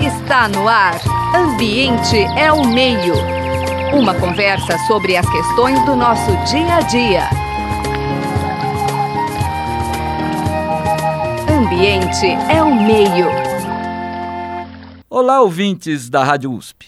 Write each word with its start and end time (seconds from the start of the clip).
Está 0.00 0.48
no 0.48 0.66
ar. 0.66 0.98
Ambiente 1.36 2.16
é 2.38 2.50
o 2.50 2.66
meio. 2.66 3.12
Uma 3.94 4.14
conversa 4.14 4.78
sobre 4.86 5.14
as 5.14 5.28
questões 5.28 5.84
do 5.84 5.94
nosso 5.94 6.30
dia 6.50 6.76
a 6.76 6.80
dia. 6.80 7.28
Ambiente 11.50 12.26
é 12.50 12.62
o 12.62 12.74
meio. 12.74 13.26
Olá, 15.10 15.42
ouvintes 15.42 16.08
da 16.08 16.24
Rádio 16.24 16.50
USP. 16.50 16.86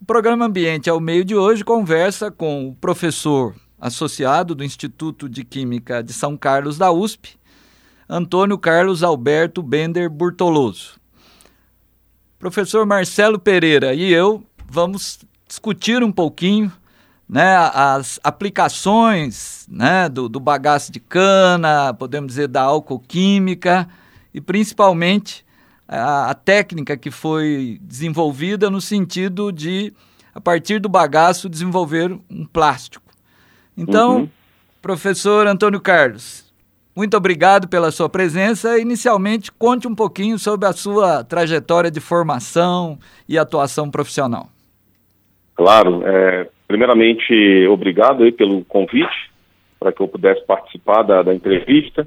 O 0.00 0.06
programa 0.06 0.46
Ambiente 0.46 0.88
é 0.88 0.92
o 0.92 1.00
meio 1.00 1.26
de 1.26 1.36
hoje 1.36 1.62
conversa 1.62 2.30
com 2.30 2.68
o 2.68 2.74
professor 2.74 3.54
associado 3.78 4.54
do 4.54 4.64
Instituto 4.64 5.28
de 5.28 5.44
Química 5.44 6.02
de 6.02 6.14
São 6.14 6.38
Carlos 6.38 6.78
da 6.78 6.90
USP, 6.90 7.36
Antônio 8.08 8.56
Carlos 8.56 9.02
Alberto 9.02 9.62
Bender 9.62 10.08
Burtoloso. 10.08 10.97
Professor 12.38 12.86
Marcelo 12.86 13.36
Pereira 13.36 13.92
e 13.94 14.12
eu 14.12 14.44
vamos 14.70 15.18
discutir 15.48 16.04
um 16.04 16.12
pouquinho 16.12 16.70
né, 17.28 17.56
as 17.56 18.20
aplicações 18.22 19.66
né, 19.68 20.08
do, 20.08 20.28
do 20.28 20.38
bagaço 20.38 20.92
de 20.92 21.00
cana, 21.00 21.92
podemos 21.92 22.28
dizer 22.28 22.46
da 22.46 22.62
alcoquímica 22.62 23.88
e 24.32 24.40
principalmente 24.40 25.44
a, 25.88 26.30
a, 26.30 26.34
técnica 26.34 26.96
que 26.96 27.10
foi 27.10 27.80
desenvolvida 27.82 28.70
no 28.70 28.80
sentido 28.80 29.50
de, 29.50 29.92
a 30.32 30.40
partir 30.40 30.78
do 30.78 30.88
bagaço, 30.88 31.48
desenvolver 31.48 32.16
um 32.30 32.46
plástico. 32.46 33.12
Então, 33.76 34.20
uhum. 34.20 34.28
professor 34.80 35.46
Antônio 35.48 35.80
Carlos, 35.80 36.44
muito 36.98 37.16
obrigado 37.16 37.68
pela 37.68 37.92
sua 37.92 38.08
presença. 38.08 38.76
Inicialmente, 38.76 39.52
conte 39.52 39.86
um 39.86 39.94
pouquinho 39.94 40.36
sobre 40.36 40.66
a 40.66 40.72
sua 40.72 41.22
trajetória 41.22 41.92
de 41.92 42.00
formação 42.00 42.98
e 43.28 43.38
atuação 43.38 43.88
profissional. 43.88 44.48
Claro. 45.54 46.02
É, 46.04 46.48
primeiramente, 46.66 47.68
obrigado 47.68 48.24
aí 48.24 48.32
pelo 48.32 48.64
convite 48.64 49.30
para 49.78 49.92
que 49.92 50.00
eu 50.00 50.08
pudesse 50.08 50.44
participar 50.44 51.04
da, 51.04 51.22
da 51.22 51.32
entrevista. 51.32 52.04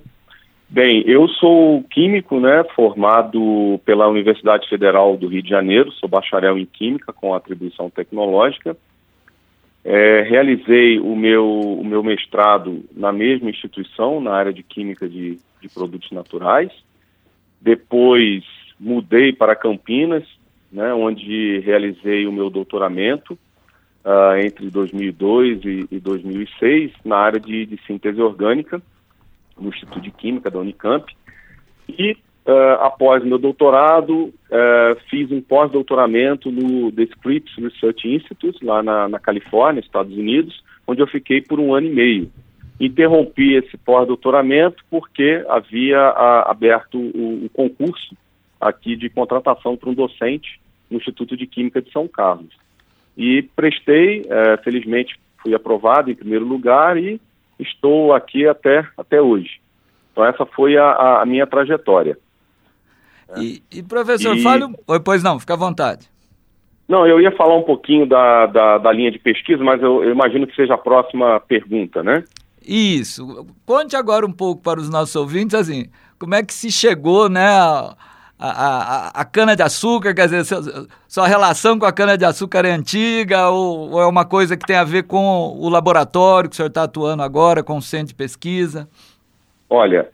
Bem, 0.68 1.06
eu 1.08 1.26
sou 1.30 1.82
químico, 1.84 2.42
né, 2.42 2.66
formado 2.76 3.80
pela 3.86 4.10
Universidade 4.10 4.68
Federal 4.68 5.16
do 5.16 5.30
Rio 5.30 5.42
de 5.42 5.50
Janeiro, 5.50 5.90
sou 5.94 6.10
bacharel 6.10 6.58
em 6.58 6.66
Química 6.66 7.14
com 7.14 7.34
atribuição 7.34 7.90
tecnológica. 7.90 8.76
É, 9.84 10.22
realizei 10.22 11.00
o 11.00 11.16
meu, 11.16 11.48
o 11.48 11.84
meu 11.84 12.04
mestrado 12.04 12.84
na 12.96 13.12
mesma 13.12 13.50
instituição, 13.50 14.22
na 14.22 14.32
área 14.34 14.54
de 14.54 14.62
Química 14.62 15.10
de, 15.10 15.40
de 15.60 15.70
Produtos 15.74 16.12
Naturais. 16.12 16.72
Depois 17.60 18.44
mudei 18.80 19.34
para 19.34 19.56
Campinas, 19.56 20.24
né, 20.72 20.94
onde 20.94 21.60
realizei 21.60 22.26
o 22.26 22.32
meu 22.32 22.50
doutoramento 22.50 23.38
uh, 24.06 24.38
entre 24.44 24.70
2002 24.70 25.64
e, 25.66 25.88
e, 25.92 26.00
2006 26.00 26.92
na 27.04 27.18
área 27.18 27.40
de, 27.40 27.66
de 27.66 27.80
síntese 27.86 28.22
orgânica 28.22 28.82
no 29.60 29.70
Instituto 29.70 30.02
de 30.02 30.12
Química 30.12 30.50
da 30.50 30.60
Unicamp. 30.60 31.06
E 31.88 32.18
Uh, 32.44 32.82
após 32.82 33.24
meu 33.24 33.38
doutorado, 33.38 34.34
uh, 34.50 35.00
fiz 35.12 35.32
um 35.32 35.42
pós-doutoramento 35.42 36.52
no 36.52 36.92
The 36.92 37.04
Scripps 37.04 37.56
Research 37.56 38.08
Institute, 38.08 38.66
lá 38.66 38.82
na, 38.82 39.08
na, 39.08 39.20
Califórnia, 39.20 39.80
Estados 39.80 40.18
Unidos, 40.18 40.64
onde 40.88 41.02
eu 41.02 41.08
fiquei 41.08 41.40
por 41.40 41.60
um 41.60 41.76
ano 41.76 41.86
e 41.86 41.94
meio. 41.94 42.32
Interrompi 42.80 43.54
esse 43.54 43.78
pós-doutoramento 43.78 44.84
porque 44.90 45.46
havia 45.48 46.00
a, 46.00 46.50
aberto 46.50 46.98
o, 46.98 47.46
o, 47.46 47.50
concurso 47.50 48.18
aqui 48.60 48.96
de 48.96 49.08
contratação 49.08 49.78
para 49.78 49.92
um 49.92 49.94
docente 49.94 50.60
no 50.90 50.98
Instituto 50.98 51.38
de 51.38 51.46
Química 51.46 51.80
de 51.80 51.92
São 51.92 52.08
Carlos. 52.08 52.56
E 53.16 53.44
prestei, 53.56 54.22
uh, 54.22 54.64
felizmente 54.64 55.16
fui 55.44 55.54
aprovado 55.54 56.10
em 56.10 56.16
primeiro 56.16 56.46
lugar 56.46 56.98
e 56.98 57.22
estou 57.60 58.16
aqui 58.16 58.48
até, 58.48 58.84
até 58.98 59.22
hoje. 59.22 59.62
Então 60.12 60.26
essa 60.26 60.44
foi 60.44 60.76
a, 60.76 61.22
a 61.22 61.26
minha 61.28 61.46
trajetória. 61.46 62.18
E, 63.38 63.64
e 63.72 63.84
professor, 63.84 64.36
e... 64.36 64.42
fale. 64.42 64.66
Oi, 64.88 65.00
pois 65.00 65.24
não, 65.24 65.40
fica 65.40 65.54
à 65.54 65.58
vontade. 65.58 66.10
Não, 66.88 67.08
eu 67.08 67.22
ia 67.22 67.32
falar 67.32 67.56
um 67.56 67.64
pouquinho 67.64 68.06
da, 68.06 68.48
da, 68.48 68.78
da 68.78 68.92
linha 68.92 69.12
de 69.12 69.18
pesquisa, 69.18 69.64
mas 69.64 69.82
eu, 69.82 70.04
eu, 70.04 70.12
imagino 70.12 70.46
que 70.46 70.56
seja 70.56 70.74
a 70.74 70.78
próxima 70.78 71.40
pergunta, 71.40 72.04
né? 72.04 72.24
Isso. 72.68 73.48
Conte 73.66 73.96
agora 73.96 74.26
um 74.26 74.32
pouco 74.32 74.62
para 74.62 74.80
os 74.80 74.90
nossos 74.90 75.16
ouvintes, 75.16 75.56
assim, 75.56 75.86
como 76.20 76.36
é 76.36 76.44
que 76.44 76.54
se 76.54 76.70
chegou, 76.70 77.30
né, 77.30 77.48
a, 77.48 77.96
a, 78.38 79.22
a, 79.22 79.26
cana-de-açúcar, 79.26 80.14
quer 80.14 80.26
dizer, 80.26 80.44
sua, 80.44 80.88
sua, 81.08 81.28
relação 81.28 81.80
com 81.80 81.86
a 81.86 81.94
cana-de-açúcar 81.94 82.66
é 82.66 82.72
antiga 82.72 83.50
ou, 83.50 83.92
ou, 83.92 84.02
é 84.02 84.06
uma 84.06 84.26
coisa 84.26 84.58
que 84.58 84.66
tem 84.66 84.76
a 84.76 84.84
ver 84.84 85.04
com 85.04 85.56
o 85.58 85.70
laboratório 85.70 86.50
que 86.50 86.56
o 86.56 86.58
senhor 86.58 86.68
está 86.68 86.84
atuando 86.84 87.24
agora, 87.24 87.64
com 87.64 87.78
o 87.78 87.82
centro 87.82 88.08
de 88.08 88.16
pesquisa? 88.16 88.90
Olha, 89.70 90.10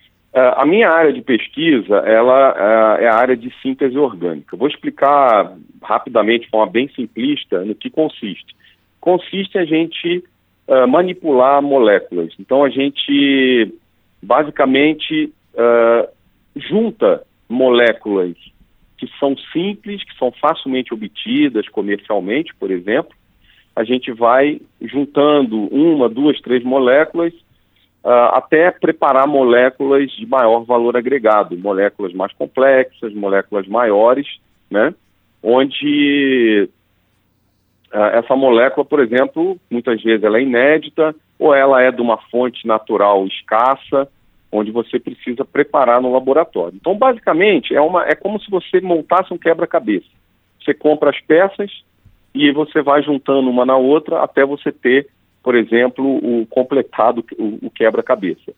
a 0.58 0.66
minha 0.66 0.90
área 0.90 1.14
de 1.14 1.22
pesquisa, 1.22 1.98
ela 1.98 2.54
uh, 2.54 3.02
é 3.02 3.08
a 3.08 3.16
área 3.16 3.36
de 3.36 3.54
síntese 3.62 3.98
orgânica. 3.98 4.58
Vou 4.58 4.68
explicar 4.68 5.56
rapidamente, 5.82 6.46
de 6.46 6.50
forma 6.50 6.72
bem 6.72 6.90
simplista, 6.90 7.64
no 7.64 7.74
que 7.74 7.90
consiste. 7.90 8.56
Consiste 9.00 9.58
a 9.58 9.66
gente 9.66 10.24
uh, 10.68 10.88
manipular 10.88 11.62
moléculas. 11.62 12.34
Então, 12.40 12.64
a 12.64 12.70
gente, 12.70 13.74
basicamente, 14.22 15.34
junta 16.56 17.24
moléculas 17.50 18.36
que 18.98 19.08
são 19.20 19.36
simples, 19.52 20.04
que 20.04 20.16
são 20.18 20.32
facilmente 20.32 20.94
obtidas 20.94 21.68
comercialmente, 21.70 22.54
por 22.56 22.70
exemplo. 22.70 23.16
A 23.76 23.84
gente 23.84 24.12
vai 24.12 24.60
juntando 24.82 25.68
uma, 25.74 26.10
duas, 26.10 26.40
três 26.42 26.64
moléculas 26.64 27.34
uh, 28.08 28.36
até 28.36 28.72
preparar 28.72 29.28
moléculas 29.28 30.10
de 30.12 30.26
maior 30.26 30.62
valor 30.62 30.96
agregado, 30.96 31.58
moléculas 31.58 32.14
mais 32.14 32.32
complexas, 32.32 33.14
moléculas 33.14 33.68
maiores, 33.68 34.26
né? 34.72 34.96
Onde 35.44 36.70
uh, 37.94 38.18
essa 38.18 38.34
molécula, 38.34 38.86
por 38.86 39.02
exemplo, 39.02 39.60
muitas 39.70 40.02
vezes 40.02 40.24
ela 40.24 40.38
é 40.38 40.44
inédita 40.44 41.14
ou 41.38 41.54
ela 41.54 41.82
é 41.82 41.92
de 41.92 42.02
uma 42.02 42.18
fonte 42.32 42.66
natural 42.66 43.28
escassa, 43.28 44.08
onde 44.50 44.72
você 44.72 44.98
precisa 44.98 45.44
preparar 45.44 46.02
no 46.02 46.14
laboratório. 46.14 46.78
Então, 46.80 46.98
basicamente, 46.98 47.76
é, 47.76 47.82
uma, 47.82 48.06
é 48.06 48.16
como 48.16 48.40
se 48.40 48.50
você 48.50 48.80
montasse 48.80 49.34
um 49.34 49.38
quebra-cabeça. 49.38 50.08
Você 50.64 50.74
compra 50.74 51.10
as 51.10 51.20
peças 51.20 51.84
e 52.34 52.52
você 52.54 52.82
vai 52.82 53.04
juntando 53.04 53.50
uma 53.50 53.66
na 53.66 53.76
outra 53.76 54.24
até 54.24 54.46
você 54.46 54.72
ter 54.72 55.08
por 55.48 55.56
exemplo, 55.56 56.04
o 56.06 56.46
completado, 56.46 57.24
o, 57.40 57.70
quebra-cabeça. 57.70 58.52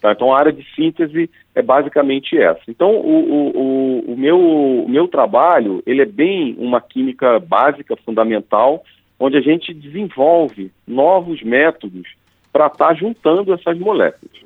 Tá? 0.00 0.12
Então, 0.12 0.32
a 0.32 0.38
área 0.38 0.52
de 0.52 0.64
síntese 0.76 1.28
é 1.56 1.60
basicamente 1.60 2.38
essa. 2.38 2.60
Então, 2.68 2.88
o, 2.88 3.56
o, 3.56 4.12
o, 4.12 4.16
meu, 4.16 4.38
o 4.38 4.88
meu 4.88 5.08
trabalho, 5.08 5.82
ele 5.84 6.02
é 6.02 6.06
bem 6.06 6.54
uma 6.56 6.80
química 6.80 7.40
básica, 7.40 7.96
fundamental, 7.96 8.84
onde 9.18 9.36
a 9.36 9.40
gente 9.40 9.74
desenvolve 9.74 10.70
novos 10.86 11.42
métodos 11.42 12.06
para 12.52 12.68
estar 12.68 12.90
tá 12.90 12.94
juntando 12.94 13.52
essas 13.52 13.76
moléculas. 13.76 14.36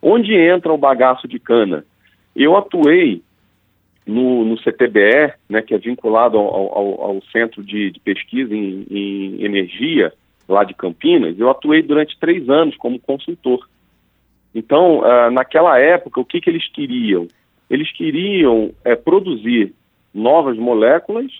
Onde 0.00 0.36
entra 0.36 0.72
o 0.72 0.78
bagaço 0.78 1.26
de 1.26 1.40
cana? 1.40 1.84
Eu 2.36 2.56
atuei 2.56 3.20
no, 4.06 4.44
no 4.44 4.56
CTBE, 4.58 5.32
né, 5.48 5.60
que 5.60 5.74
é 5.74 5.78
vinculado 5.78 6.38
ao, 6.38 6.46
ao, 6.46 7.00
ao 7.02 7.22
Centro 7.32 7.64
de, 7.64 7.90
de 7.90 7.98
Pesquisa 7.98 8.54
em, 8.54 8.86
em 8.88 9.44
Energia, 9.44 10.12
lá 10.48 10.64
de 10.64 10.74
Campinas, 10.74 11.38
eu 11.38 11.50
atuei 11.50 11.82
durante 11.82 12.18
três 12.18 12.48
anos 12.48 12.76
como 12.76 12.98
consultor. 12.98 13.68
Então, 14.54 15.00
uh, 15.00 15.30
naquela 15.30 15.78
época, 15.78 16.20
o 16.20 16.24
que, 16.24 16.40
que 16.40 16.50
eles 16.50 16.68
queriam? 16.68 17.26
Eles 17.70 17.90
queriam 17.92 18.72
é, 18.84 18.94
produzir 18.94 19.72
novas 20.12 20.58
moléculas, 20.58 21.32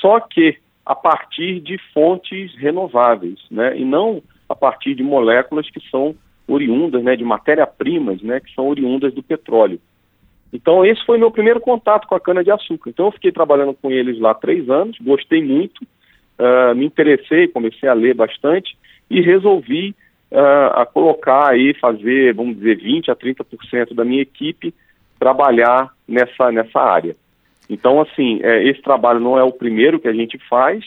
só 0.00 0.20
que 0.20 0.56
a 0.86 0.94
partir 0.94 1.60
de 1.60 1.78
fontes 1.92 2.54
renováveis, 2.56 3.38
né? 3.50 3.78
E 3.78 3.84
não 3.84 4.22
a 4.48 4.54
partir 4.54 4.94
de 4.94 5.02
moléculas 5.02 5.68
que 5.70 5.80
são 5.90 6.14
oriundas, 6.48 7.02
né? 7.02 7.14
De 7.14 7.24
matéria-primas, 7.24 8.22
né? 8.22 8.40
Que 8.40 8.52
são 8.54 8.68
oriundas 8.68 9.12
do 9.12 9.22
petróleo. 9.22 9.78
Então, 10.52 10.84
esse 10.84 11.04
foi 11.04 11.16
meu 11.18 11.30
primeiro 11.30 11.60
contato 11.60 12.08
com 12.08 12.14
a 12.14 12.20
cana-de-açúcar. 12.20 12.90
Então, 12.90 13.06
eu 13.06 13.12
fiquei 13.12 13.30
trabalhando 13.30 13.74
com 13.74 13.90
eles 13.90 14.18
lá 14.18 14.34
três 14.34 14.68
anos, 14.68 14.96
gostei 14.98 15.44
muito, 15.44 15.86
uh, 16.40 16.74
me 16.74 16.86
interessei, 16.86 17.48
comecei 17.48 17.88
a 17.88 17.94
ler 17.94 18.14
bastante 18.14 18.76
e 19.08 19.20
resolvi 19.20 19.94
uh, 20.32 20.80
a 20.80 20.86
colocar 20.86 21.50
aí, 21.50 21.74
fazer, 21.74 22.34
vamos 22.34 22.56
dizer, 22.56 22.76
20 22.76 23.10
a 23.10 23.16
30% 23.16 23.94
da 23.94 24.04
minha 24.04 24.22
equipe 24.22 24.74
trabalhar 25.18 25.92
nessa, 26.08 26.50
nessa 26.50 26.80
área. 26.80 27.14
Então, 27.68 28.00
assim, 28.00 28.40
é, 28.42 28.64
esse 28.64 28.82
trabalho 28.82 29.20
não 29.20 29.38
é 29.38 29.44
o 29.44 29.52
primeiro 29.52 30.00
que 30.00 30.08
a 30.08 30.12
gente 30.12 30.38
faz, 30.48 30.84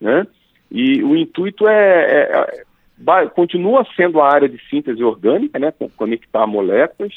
né? 0.00 0.26
E 0.70 1.02
o 1.04 1.14
intuito 1.14 1.68
é, 1.68 2.00
é, 2.02 2.64
é 3.06 3.26
continua 3.26 3.86
sendo 3.94 4.20
a 4.20 4.32
área 4.32 4.48
de 4.48 4.58
síntese 4.68 5.04
orgânica, 5.04 5.58
né? 5.58 5.72
Conectar 5.96 6.46
moléculas, 6.46 7.12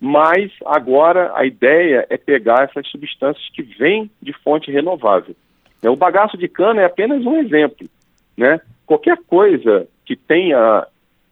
mas 0.00 0.50
agora 0.64 1.32
a 1.36 1.44
ideia 1.44 2.06
é 2.10 2.16
pegar 2.16 2.64
essas 2.64 2.88
substâncias 2.88 3.48
que 3.52 3.62
vêm 3.62 4.10
de 4.20 4.32
fonte 4.32 4.72
renovável. 4.72 5.36
O 5.82 5.96
bagaço 5.96 6.36
de 6.36 6.48
cana 6.48 6.82
é 6.82 6.84
apenas 6.84 7.24
um 7.24 7.36
exemplo. 7.38 7.86
Né? 8.36 8.60
Qualquer 8.86 9.18
coisa 9.26 9.86
que 10.04 10.16
tenha 10.16 10.86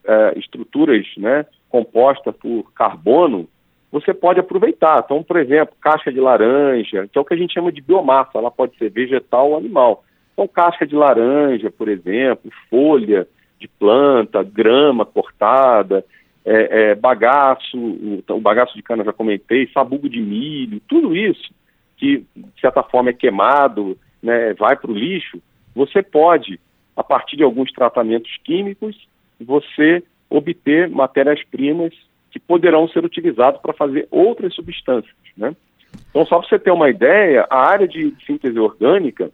uh, 0.05 0.39
estruturas 0.39 1.05
né, 1.17 1.45
compostas 1.69 2.35
por 2.35 2.71
carbono, 2.73 3.47
você 3.91 4.13
pode 4.13 4.39
aproveitar. 4.39 5.01
Então, 5.03 5.23
por 5.23 5.37
exemplo, 5.37 5.75
casca 5.81 6.11
de 6.11 6.19
laranja, 6.19 7.07
que 7.07 7.17
é 7.17 7.21
o 7.21 7.25
que 7.25 7.33
a 7.33 7.37
gente 7.37 7.53
chama 7.53 7.71
de 7.71 7.81
biomassa, 7.81 8.37
ela 8.37 8.51
pode 8.51 8.77
ser 8.77 8.89
vegetal 8.89 9.51
ou 9.51 9.57
animal. 9.57 10.03
Então, 10.33 10.47
casca 10.47 10.85
de 10.85 10.95
laranja, 10.95 11.71
por 11.71 11.89
exemplo, 11.89 12.51
folha 12.69 13.27
de 13.59 13.67
planta, 13.67 14.43
grama 14.43 15.05
cortada, 15.05 16.05
é, 16.45 16.91
é, 16.91 16.95
bagaço, 16.95 17.77
o, 17.77 18.23
o, 18.29 18.39
bagaço 18.39 18.75
de 18.75 18.83
cana 18.83 19.03
já 19.03 19.11
comentei, 19.11 19.67
sabugo 19.73 20.07
de 20.07 20.21
milho, 20.21 20.79
tudo 20.87 21.15
isso 21.15 21.53
que, 21.97 22.23
de 22.35 22.61
certa 22.61 22.83
forma, 22.83 23.09
é 23.09 23.13
queimado, 23.13 23.97
né, 24.21 24.53
vai 24.53 24.75
para 24.75 24.91
o 24.91 24.93
lixo, 24.93 25.41
você 25.75 26.01
pode, 26.01 26.59
a 26.95 27.03
partir 27.03 27.37
de 27.37 27.43
alguns 27.43 27.71
tratamentos 27.71 28.35
químicos, 28.43 29.07
você 29.39 30.03
obter 30.29 30.89
matérias-primas 30.89 31.93
que 32.31 32.39
poderão 32.39 32.87
ser 32.87 33.05
utilizadas 33.05 33.61
para 33.61 33.73
fazer 33.73 34.07
outras 34.11 34.53
substâncias. 34.53 35.15
Né? 35.35 35.55
Então, 36.09 36.25
só 36.25 36.39
para 36.39 36.49
você 36.49 36.59
ter 36.59 36.71
uma 36.71 36.89
ideia, 36.89 37.45
a 37.49 37.59
área 37.67 37.87
de 37.87 38.13
síntese 38.25 38.59
orgânica, 38.59 39.31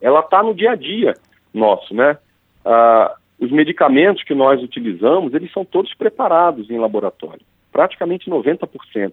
ela 0.00 0.20
está 0.20 0.42
no 0.42 0.54
dia 0.54 0.72
a 0.72 0.74
dia 0.74 1.14
nosso, 1.52 1.94
né? 1.94 2.18
Ah, 2.64 3.14
os 3.38 3.50
medicamentos 3.50 4.24
que 4.24 4.34
nós 4.34 4.62
utilizamos, 4.62 5.32
eles 5.32 5.52
são 5.52 5.64
todos 5.64 5.94
preparados 5.94 6.70
em 6.70 6.78
laboratório, 6.78 7.44
praticamente 7.70 8.28
90%. 8.28 9.12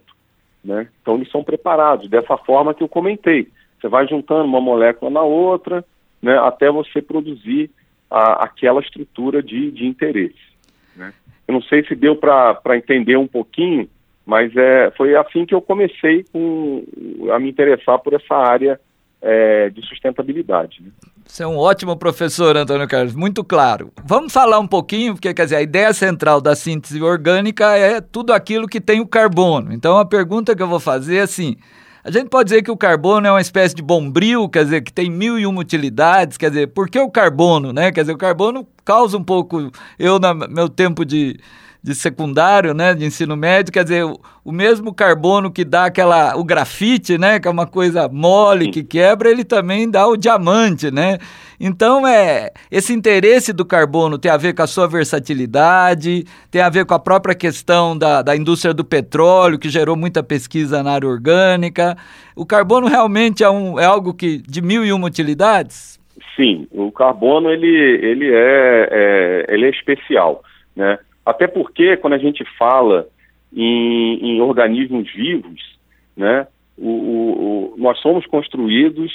Né? 0.64 0.88
Então, 1.00 1.14
eles 1.14 1.30
são 1.30 1.44
preparados 1.44 2.08
dessa 2.08 2.36
forma 2.36 2.74
que 2.74 2.82
eu 2.82 2.88
comentei. 2.88 3.48
Você 3.80 3.88
vai 3.88 4.06
juntando 4.06 4.44
uma 4.44 4.60
molécula 4.60 5.10
na 5.10 5.22
outra, 5.22 5.84
né, 6.22 6.38
até 6.38 6.70
você 6.70 7.02
produzir 7.02 7.70
a, 8.10 8.44
aquela 8.44 8.80
estrutura 8.80 9.42
de, 9.42 9.70
de 9.70 9.86
interesse. 9.86 10.34
Né? 10.96 11.12
Eu 11.46 11.54
não 11.54 11.62
sei 11.62 11.84
se 11.84 11.94
deu 11.94 12.16
para 12.16 12.76
entender 12.76 13.16
um 13.16 13.26
pouquinho, 13.26 13.88
mas 14.24 14.54
é, 14.56 14.90
foi 14.96 15.14
assim 15.14 15.46
que 15.46 15.54
eu 15.54 15.60
comecei 15.60 16.24
com, 16.32 16.84
a 17.32 17.38
me 17.38 17.48
interessar 17.48 17.98
por 17.98 18.14
essa 18.14 18.34
área 18.34 18.80
é, 19.22 19.70
de 19.70 19.82
sustentabilidade. 19.86 20.82
Né? 20.82 20.90
Você 21.24 21.42
é 21.42 21.46
um 21.46 21.58
ótimo 21.58 21.96
professor, 21.96 22.56
Antônio 22.56 22.86
Carlos, 22.86 23.14
muito 23.14 23.42
claro. 23.42 23.92
Vamos 24.04 24.32
falar 24.32 24.58
um 24.58 24.66
pouquinho, 24.66 25.14
porque 25.14 25.34
quer 25.34 25.44
dizer, 25.44 25.56
a 25.56 25.62
ideia 25.62 25.92
central 25.92 26.40
da 26.40 26.54
síntese 26.54 27.02
orgânica 27.02 27.76
é 27.76 28.00
tudo 28.00 28.32
aquilo 28.32 28.68
que 28.68 28.80
tem 28.80 29.00
o 29.00 29.06
carbono. 29.06 29.72
Então 29.72 29.98
a 29.98 30.04
pergunta 30.04 30.54
que 30.54 30.62
eu 30.62 30.68
vou 30.68 30.80
fazer 30.80 31.16
é 31.16 31.22
assim: 31.22 31.56
a 32.06 32.10
gente 32.12 32.28
pode 32.28 32.50
dizer 32.50 32.62
que 32.62 32.70
o 32.70 32.76
carbono 32.76 33.26
é 33.26 33.30
uma 33.32 33.40
espécie 33.40 33.74
de 33.74 33.82
bombril, 33.82 34.48
quer 34.48 34.62
dizer, 34.62 34.80
que 34.80 34.92
tem 34.92 35.10
mil 35.10 35.36
e 35.40 35.44
uma 35.44 35.60
utilidades, 35.60 36.38
quer 36.38 36.50
dizer, 36.50 36.68
por 36.68 36.88
que 36.88 37.00
o 37.00 37.10
carbono, 37.10 37.72
né? 37.72 37.90
Quer 37.90 38.02
dizer, 38.02 38.12
o 38.12 38.16
carbono 38.18 38.64
causa 38.84 39.18
um 39.18 39.24
pouco, 39.24 39.72
eu 39.98 40.16
no 40.20 40.34
meu 40.48 40.68
tempo 40.68 41.04
de 41.04 41.36
de 41.86 41.94
secundário, 41.94 42.74
né, 42.74 42.94
de 42.94 43.04
ensino 43.04 43.36
médio, 43.36 43.72
quer 43.72 43.84
dizer, 43.84 44.04
o, 44.04 44.20
o, 44.44 44.50
mesmo 44.50 44.92
carbono 44.92 45.52
que 45.52 45.64
dá 45.64 45.84
aquela 45.84 46.36
o 46.36 46.42
grafite, 46.42 47.16
né, 47.16 47.38
que 47.38 47.46
é 47.46 47.50
uma 47.50 47.64
coisa 47.64 48.08
mole 48.08 48.72
que 48.72 48.82
quebra, 48.82 49.30
ele 49.30 49.44
também 49.44 49.88
dá 49.88 50.04
o 50.04 50.16
diamante, 50.16 50.90
né? 50.90 51.18
Então 51.60 52.06
é 52.06 52.50
esse 52.70 52.92
interesse 52.92 53.52
do 53.52 53.64
carbono 53.64 54.18
tem 54.18 54.30
a 54.30 54.36
ver 54.36 54.54
com 54.54 54.62
a 54.62 54.66
sua 54.66 54.86
versatilidade, 54.86 56.24
tem 56.50 56.60
a 56.60 56.68
ver 56.68 56.84
com 56.84 56.94
a 56.94 56.98
própria 56.98 57.34
questão 57.34 57.96
da, 57.96 58.22
da 58.22 58.36
indústria 58.36 58.74
do 58.74 58.84
petróleo 58.84 59.58
que 59.58 59.68
gerou 59.68 59.96
muita 59.96 60.22
pesquisa 60.22 60.82
na 60.82 60.92
área 60.92 61.08
orgânica. 61.08 61.96
O 62.34 62.44
carbono 62.44 62.86
realmente 62.86 63.42
é, 63.42 63.50
um, 63.50 63.78
é 63.78 63.84
algo 63.84 64.12
que 64.14 64.38
de 64.38 64.60
mil 64.60 64.84
e 64.84 64.92
uma 64.92 65.06
utilidades. 65.06 65.98
Sim, 66.34 66.66
o 66.70 66.92
carbono 66.92 67.50
ele 67.50 67.66
ele 67.66 68.30
é, 68.32 68.88
é 68.90 69.54
ele 69.54 69.66
é 69.66 69.70
especial, 69.70 70.42
né? 70.74 70.98
Até 71.26 71.48
porque, 71.48 71.96
quando 71.96 72.12
a 72.12 72.18
gente 72.18 72.44
fala 72.56 73.08
em, 73.52 74.18
em 74.22 74.40
organismos 74.40 75.12
vivos, 75.12 75.60
né, 76.16 76.46
o, 76.78 76.88
o, 76.88 77.74
o, 77.74 77.74
nós 77.76 77.98
somos 77.98 78.24
construídos 78.26 79.12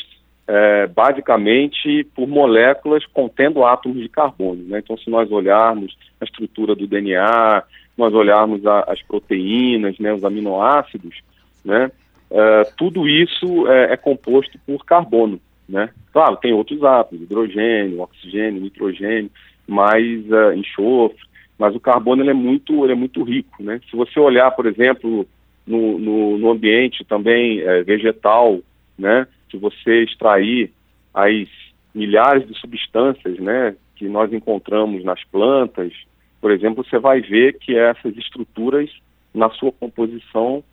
é, 0.53 0.85
basicamente 0.85 2.03
por 2.13 2.27
moléculas 2.27 3.05
contendo 3.05 3.63
átomos 3.63 3.99
de 3.99 4.09
carbono. 4.09 4.61
Né? 4.63 4.79
Então, 4.79 4.97
se 4.97 5.09
nós 5.09 5.31
olharmos 5.31 5.97
a 6.19 6.25
estrutura 6.25 6.75
do 6.75 6.85
DNA, 6.85 7.63
nós 7.97 8.13
olharmos 8.13 8.65
a, 8.65 8.81
as 8.81 9.01
proteínas, 9.01 9.97
né, 9.97 10.13
os 10.13 10.25
aminoácidos, 10.25 11.21
né, 11.63 11.89
é, 12.29 12.63
tudo 12.75 13.07
isso 13.07 13.65
é, 13.69 13.93
é, 13.93 13.97
composto 13.97 14.59
por 14.65 14.83
carbono. 14.85 15.39
Né? 15.69 15.89
Claro, 16.11 16.35
tem 16.35 16.51
outros 16.51 16.83
átomos, 16.83 17.23
hidrogênio, 17.23 18.01
oxigênio, 18.01 18.61
nitrogênio, 18.61 19.31
mais 19.65 20.29
uh, 20.29 20.51
enxofre, 20.53 21.21
mas 21.57 21.73
o 21.73 21.79
carbono 21.79 22.23
ele 22.23 22.31
é 22.31 22.33
muito 22.33 22.83
ele 22.83 22.91
é 22.91 22.95
muito 22.95 23.23
rico, 23.23 23.63
né? 23.63 23.79
Se 23.89 23.95
você 23.95 24.19
olhar, 24.19 24.51
por 24.51 24.65
exemplo, 24.65 25.25
no, 25.65 25.97
no, 25.97 26.37
no 26.37 26.51
ambiente 26.51 27.05
também 27.05 27.61
é, 27.61 27.83
vegetal, 27.83 28.59
né? 28.99 29.27
Se 29.51 29.57
você 29.57 30.03
extrair 30.03 30.71
as 31.13 31.47
milhares 31.93 32.47
de 32.47 32.57
substâncias, 32.57 33.37
né? 33.39 33.75
Que 33.95 34.07
nós 34.07 34.33
encontramos 34.33 35.03
nas 35.03 35.23
plantas, 35.25 35.93
por 36.39 36.49
exemplo, 36.49 36.83
você 36.83 36.97
vai 36.97 37.21
ver 37.21 37.59
que 37.59 37.77
essas 37.77 38.17
estruturas 38.17 38.89
na 39.33 39.49
sua 39.51 39.71
composição 39.71 40.63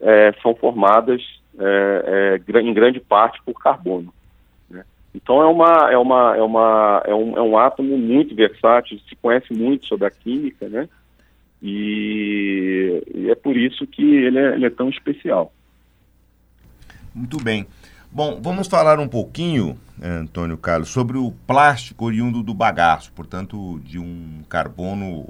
é, 0.00 0.32
são 0.40 0.54
formadas 0.54 1.22
é, 1.58 2.38
é, 2.46 2.60
em 2.60 2.72
grande 2.72 3.00
parte 3.00 3.40
por 3.44 3.60
carbono. 3.60 4.12
Então 5.14 5.42
é 5.42 5.46
uma 5.46 5.90
é 5.90 5.98
uma 5.98 6.36
é 6.36 6.42
uma 6.42 7.02
é 7.06 7.14
um, 7.14 7.36
é 7.36 7.42
um 7.42 7.58
átomo 7.58 7.96
muito 7.96 8.34
versátil, 8.34 9.00
se 9.08 9.16
conhece 9.16 9.52
muito 9.52 9.86
sobre 9.86 10.06
a 10.06 10.10
química, 10.10 10.68
né? 10.68 10.88
E, 11.62 13.02
e 13.14 13.30
é 13.30 13.34
por 13.34 13.56
isso 13.56 13.86
que 13.86 14.02
ele 14.02 14.38
é, 14.38 14.54
ele 14.54 14.66
é 14.66 14.70
tão 14.70 14.88
especial. 14.88 15.52
Muito 17.14 17.42
bem. 17.42 17.66
Bom, 18.10 18.40
vamos 18.42 18.66
falar 18.66 18.98
um 18.98 19.06
pouquinho, 19.06 19.78
Antônio 20.02 20.56
Carlos, 20.56 20.88
sobre 20.88 21.18
o 21.18 21.32
plástico 21.46 22.06
oriundo 22.06 22.42
do 22.42 22.54
bagaço, 22.54 23.12
portanto, 23.12 23.78
de 23.84 23.98
um 23.98 24.42
carbono 24.48 25.28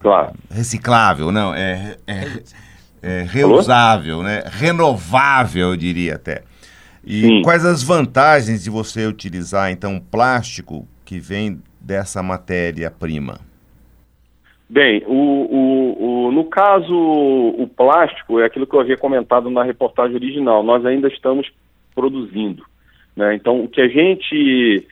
claro. 0.00 0.34
reciclável, 0.50 1.30
não, 1.30 1.54
é, 1.54 1.96
é, 2.06 2.42
é 3.00 3.22
reusável, 3.22 4.22
né? 4.22 4.42
renovável, 4.46 5.70
eu 5.70 5.76
diria 5.76 6.16
até. 6.16 6.42
E 7.06 7.20
Sim. 7.20 7.42
quais 7.42 7.64
as 7.64 7.82
vantagens 7.82 8.64
de 8.64 8.70
você 8.70 9.06
utilizar, 9.06 9.70
então, 9.70 10.00
plástico 10.00 10.88
que 11.04 11.20
vem 11.20 11.62
dessa 11.80 12.22
matéria-prima? 12.22 13.38
Bem, 14.68 15.04
o, 15.06 15.12
o, 15.12 16.26
o, 16.26 16.32
no 16.32 16.44
caso, 16.44 16.92
o 16.92 17.68
plástico 17.68 18.40
é 18.40 18.46
aquilo 18.46 18.66
que 18.66 18.74
eu 18.74 18.80
havia 18.80 18.96
comentado 18.96 19.48
na 19.50 19.62
reportagem 19.62 20.16
original. 20.16 20.62
Nós 20.64 20.84
ainda 20.84 21.06
estamos 21.06 21.52
produzindo. 21.94 22.64
Né? 23.16 23.34
Então, 23.34 23.64
o 23.64 23.68
que 23.68 23.80
a 23.80 23.88
gente. 23.88 24.86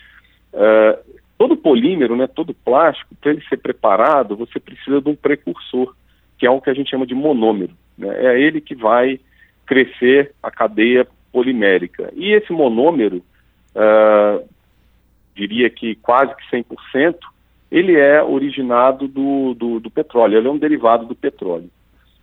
Uh, 0.53 1.13
todo 1.39 1.57
polímero, 1.57 2.15
né, 2.15 2.29
todo 2.29 2.55
plástico, 2.55 3.15
para 3.21 3.33
ele 3.33 3.43
ser 3.49 3.57
preparado, 3.57 4.37
você 4.37 4.61
precisa 4.61 5.01
de 5.01 5.09
um 5.09 5.17
precursor, 5.17 5.95
que 6.39 6.47
é 6.47 6.51
o 6.51 6.61
que 6.61 6.71
a 6.71 6.75
gente 6.75 6.91
chama 6.91 7.07
de 7.07 7.15
monômero. 7.15 7.73
Né? 7.99 8.09
É 8.27 8.41
ele 8.41 8.61
que 8.61 8.75
vai 8.75 9.19
crescer 9.67 10.33
a 10.43 10.51
cadeia 10.51 11.07
polimérica. 11.33 12.13
E 12.15 12.33
esse 12.33 12.53
monômero, 12.53 13.25
uh, 13.75 14.47
diria 15.35 15.71
que 15.71 15.95
quase 15.97 16.33
que 16.37 16.57
100%, 16.57 17.17
ele 17.71 17.99
é 17.99 18.23
originado 18.23 19.09
do, 19.09 19.55
do, 19.55 19.81
do, 19.81 19.91
petróleo, 19.91 20.37
ele 20.37 20.47
é 20.47 20.51
um 20.51 20.59
derivado 20.59 21.07
do 21.07 21.15
petróleo. 21.15 21.71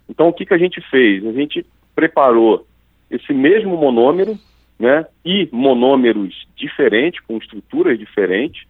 Então, 0.07 0.29
o 0.29 0.33
que, 0.33 0.45
que 0.45 0.53
a 0.53 0.57
gente 0.59 0.79
fez? 0.89 1.25
A 1.25 1.31
gente 1.31 1.65
preparou 1.95 2.67
esse 3.09 3.33
mesmo 3.33 3.75
monômero, 3.75 4.37
né, 4.79 5.05
e 5.25 5.49
monômeros 5.51 6.47
diferentes, 6.55 7.19
com 7.21 7.37
estruturas 7.37 7.99
diferentes, 7.99 8.65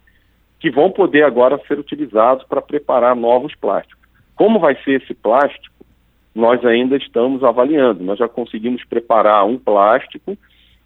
que 0.58 0.70
vão 0.70 0.90
poder 0.90 1.22
agora 1.22 1.60
ser 1.66 1.78
utilizados 1.78 2.44
para 2.44 2.60
preparar 2.60 3.14
novos 3.14 3.54
plásticos. 3.54 4.00
Como 4.34 4.58
vai 4.58 4.74
ser 4.82 5.02
esse 5.02 5.14
plástico? 5.14 5.80
nós 6.34 6.64
ainda 6.64 6.96
estamos 6.96 7.42
avaliando. 7.42 8.04
Nós 8.04 8.18
já 8.18 8.28
conseguimos 8.28 8.84
preparar 8.84 9.44
um 9.44 9.58
plástico, 9.58 10.36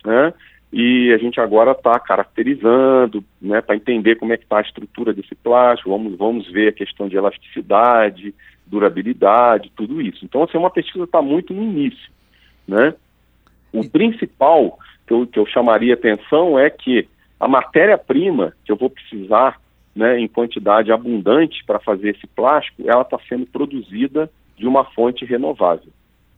né? 0.05 0.33
E 0.73 1.13
a 1.13 1.19
gente 1.19 1.41
agora 1.41 1.71
está 1.71 1.97
caracterizando, 2.01 3.25
né, 3.41 3.61
para 3.61 3.77
entender 3.77 4.17
como 4.17 4.33
é 4.33 4.37
que 4.37 4.43
está 4.43 4.59
a 4.59 4.63
estrutura 4.63 5.13
desse 5.13 5.35
plástico. 5.37 5.91
Vamos, 5.91 6.17
vamos 6.19 6.51
ver 6.51 6.69
a 6.69 6.73
questão 6.73 7.09
de 7.09 7.17
elasticidade, 7.17 8.35
durabilidade, 8.67 9.71
tudo 9.77 10.03
isso. 10.03 10.25
Então, 10.25 10.43
assim, 10.43 10.59
uma 10.59 10.71
pesquisa 10.71 11.05
está 11.05 11.23
muito 11.23 11.55
no 11.55 11.63
início, 11.63 12.11
né? 12.67 12.93
O 13.73 13.89
principal 13.89 14.79
que 15.07 15.13
eu, 15.13 15.27
que 15.27 15.39
eu 15.39 15.47
chamaria 15.47 15.95
atenção 15.95 16.59
é 16.59 16.71
que 16.71 17.09
a 17.39 17.49
matéria-prima 17.49 18.55
que 18.65 18.73
eu 18.73 18.77
vou 18.77 18.89
precisar, 18.89 19.61
né, 19.95 20.19
em 20.19 20.27
quantidade 20.27 20.91
abundante 20.91 21.65
para 21.65 21.79
fazer 21.79 22.11
esse 22.11 22.27
plástico, 22.27 22.83
ela 22.87 23.03
está 23.03 23.19
sendo 23.29 23.47
produzida 23.47 24.31
de 24.57 24.67
uma 24.67 24.85
fonte 24.85 25.25
renovável. 25.25 25.93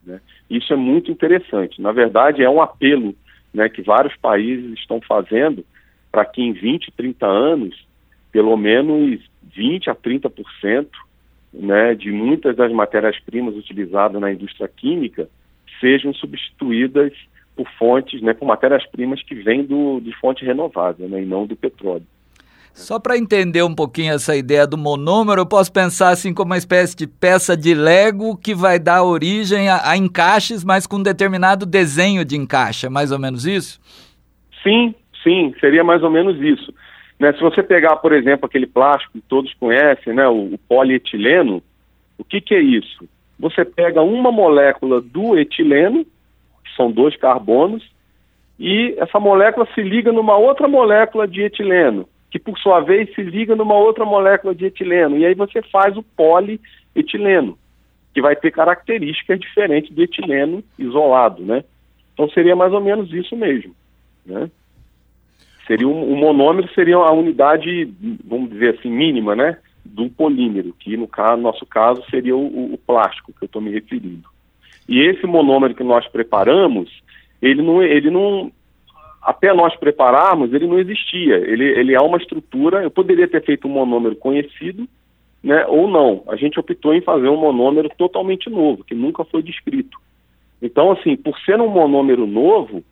Né? 0.04 0.20
Isso 0.48 0.72
é 0.72 0.76
muito 0.76 1.10
interessante. 1.10 1.80
Na 1.80 1.92
verdade, 1.92 2.42
é 2.42 2.50
um 2.50 2.60
apelo 2.60 3.14
né, 3.52 3.68
que 3.68 3.82
vários 3.82 4.16
países 4.16 4.78
estão 4.78 5.00
fazendo 5.00 5.64
para 6.10 6.24
que 6.24 6.42
em 6.42 6.52
20, 6.52 6.92
30 6.92 7.26
anos, 7.26 7.86
pelo 8.32 8.56
menos 8.56 9.20
20 9.54 9.90
a 9.90 9.94
30% 9.94 10.86
né, 11.52 11.94
de 11.94 12.10
muitas 12.10 12.56
das 12.56 12.72
matérias-primas 12.72 13.54
utilizadas 13.54 14.20
na 14.20 14.32
indústria 14.32 14.68
química 14.68 15.28
sejam 15.80 16.12
substituídas 16.14 17.12
por 17.56 17.66
fontes, 17.78 18.20
né, 18.20 18.34
por 18.34 18.46
matérias-primas 18.46 19.22
que 19.22 19.34
vêm 19.34 19.64
do, 19.64 20.00
de 20.00 20.12
fonte 20.20 20.44
renovável 20.44 21.08
né, 21.08 21.22
e 21.22 21.26
não 21.26 21.46
do 21.46 21.56
petróleo. 21.56 22.06
Só 22.74 23.00
para 23.00 23.16
entender 23.16 23.62
um 23.62 23.74
pouquinho 23.74 24.12
essa 24.12 24.36
ideia 24.36 24.66
do 24.66 24.76
monômero, 24.76 25.40
eu 25.40 25.46
posso 25.46 25.72
pensar 25.72 26.10
assim 26.10 26.34
como 26.34 26.50
uma 26.50 26.58
espécie 26.58 26.94
de 26.94 27.06
peça 27.06 27.56
de 27.56 27.74
Lego 27.74 28.36
que 28.36 28.54
vai 28.54 28.78
dar 28.78 29.02
origem 29.02 29.70
a, 29.70 29.88
a 29.88 29.96
encaixes, 29.96 30.62
mas 30.62 30.86
com 30.86 30.96
um 30.96 31.02
determinado 31.02 31.64
desenho 31.64 32.22
de 32.22 32.36
encaixe, 32.36 32.84
é 32.84 32.90
mais 32.90 33.10
ou 33.10 33.18
menos 33.18 33.46
isso? 33.46 33.80
Sim, 34.62 34.94
sim, 35.22 35.54
seria 35.58 35.82
mais 35.82 36.02
ou 36.02 36.10
menos 36.10 36.38
isso. 36.38 36.72
Né, 37.18 37.32
se 37.32 37.40
você 37.40 37.62
pegar, 37.62 37.96
por 37.96 38.12
exemplo, 38.12 38.44
aquele 38.44 38.66
plástico 38.66 39.14
que 39.14 39.24
todos 39.26 39.54
conhecem, 39.54 40.12
né, 40.12 40.28
o, 40.28 40.52
o 40.52 40.58
polietileno, 40.68 41.62
o 42.18 42.24
que, 42.24 42.42
que 42.42 42.54
é 42.54 42.60
isso? 42.60 43.08
Você 43.38 43.64
pega 43.64 44.02
uma 44.02 44.30
molécula 44.30 45.00
do 45.00 45.38
etileno, 45.38 46.06
são 46.76 46.90
dois 46.90 47.16
carbonos, 47.16 47.84
e 48.58 48.94
essa 48.98 49.18
molécula 49.18 49.66
se 49.74 49.82
liga 49.82 50.12
numa 50.12 50.36
outra 50.36 50.68
molécula 50.68 51.26
de 51.26 51.42
etileno 51.42 52.08
que 52.36 52.38
por 52.38 52.58
sua 52.58 52.80
vez 52.80 53.12
se 53.14 53.22
liga 53.22 53.56
numa 53.56 53.74
outra 53.74 54.04
molécula 54.04 54.54
de 54.54 54.66
etileno. 54.66 55.16
E 55.16 55.24
aí 55.24 55.34
você 55.34 55.62
faz 55.62 55.96
o 55.96 56.02
polietileno, 56.02 57.58
que 58.12 58.20
vai 58.20 58.36
ter 58.36 58.50
características 58.50 59.40
diferentes 59.40 59.94
do 59.94 60.02
etileno 60.02 60.62
isolado, 60.78 61.42
né? 61.42 61.64
Então 62.12 62.28
seria 62.30 62.56
mais 62.56 62.72
ou 62.72 62.80
menos 62.80 63.12
isso 63.12 63.36
mesmo, 63.36 63.74
né? 64.24 64.50
Seria 65.66 65.88
um, 65.88 66.12
um 66.12 66.16
monômero 66.16 66.68
seria 66.74 66.96
a 66.96 67.10
unidade, 67.10 67.90
vamos 68.24 68.50
dizer 68.50 68.78
assim, 68.78 68.90
mínima, 68.90 69.34
né? 69.34 69.58
Do 69.84 70.10
polímero, 70.10 70.74
que 70.78 70.96
no 70.96 71.08
caso, 71.08 71.40
nosso 71.40 71.64
caso 71.64 72.02
seria 72.10 72.36
o, 72.36 72.74
o 72.74 72.78
plástico 72.78 73.32
que 73.32 73.44
eu 73.44 73.46
estou 73.46 73.62
me 73.62 73.70
referindo. 73.70 74.28
E 74.88 75.00
esse 75.00 75.26
monômero 75.26 75.74
que 75.74 75.82
nós 75.82 76.06
preparamos, 76.08 76.90
ele 77.42 77.62
não, 77.62 77.82
ele 77.82 78.10
não, 78.10 78.52
até 79.22 79.52
nós 79.52 79.74
prepararmos, 79.76 80.52
ele 80.52 80.66
não 80.66 80.78
existia. 80.78 81.36
Ele, 81.36 81.64
ele 81.64 81.94
é 81.94 82.00
uma 82.00 82.18
estrutura, 82.18 82.82
eu 82.82 82.90
poderia 82.90 83.26
ter 83.26 83.42
feito 83.44 83.66
um 83.66 83.72
monômero 83.72 84.14
conhecido, 84.16 84.88
né, 85.42 85.66
ou 85.66 85.88
não. 85.88 86.22
A 86.28 86.36
gente 86.36 86.58
optou 86.58 86.94
em 86.94 87.00
fazer 87.00 87.28
um 87.28 87.36
monômero 87.36 87.90
totalmente 87.96 88.48
novo, 88.48 88.84
que 88.84 88.94
nunca 88.94 89.24
foi 89.24 89.42
descrito. 89.42 89.98
Então, 90.62 90.90
assim, 90.92 91.16
por 91.16 91.38
ser 91.40 91.60
um 91.60 91.68
monômero 91.68 92.26
novo, 92.26 92.82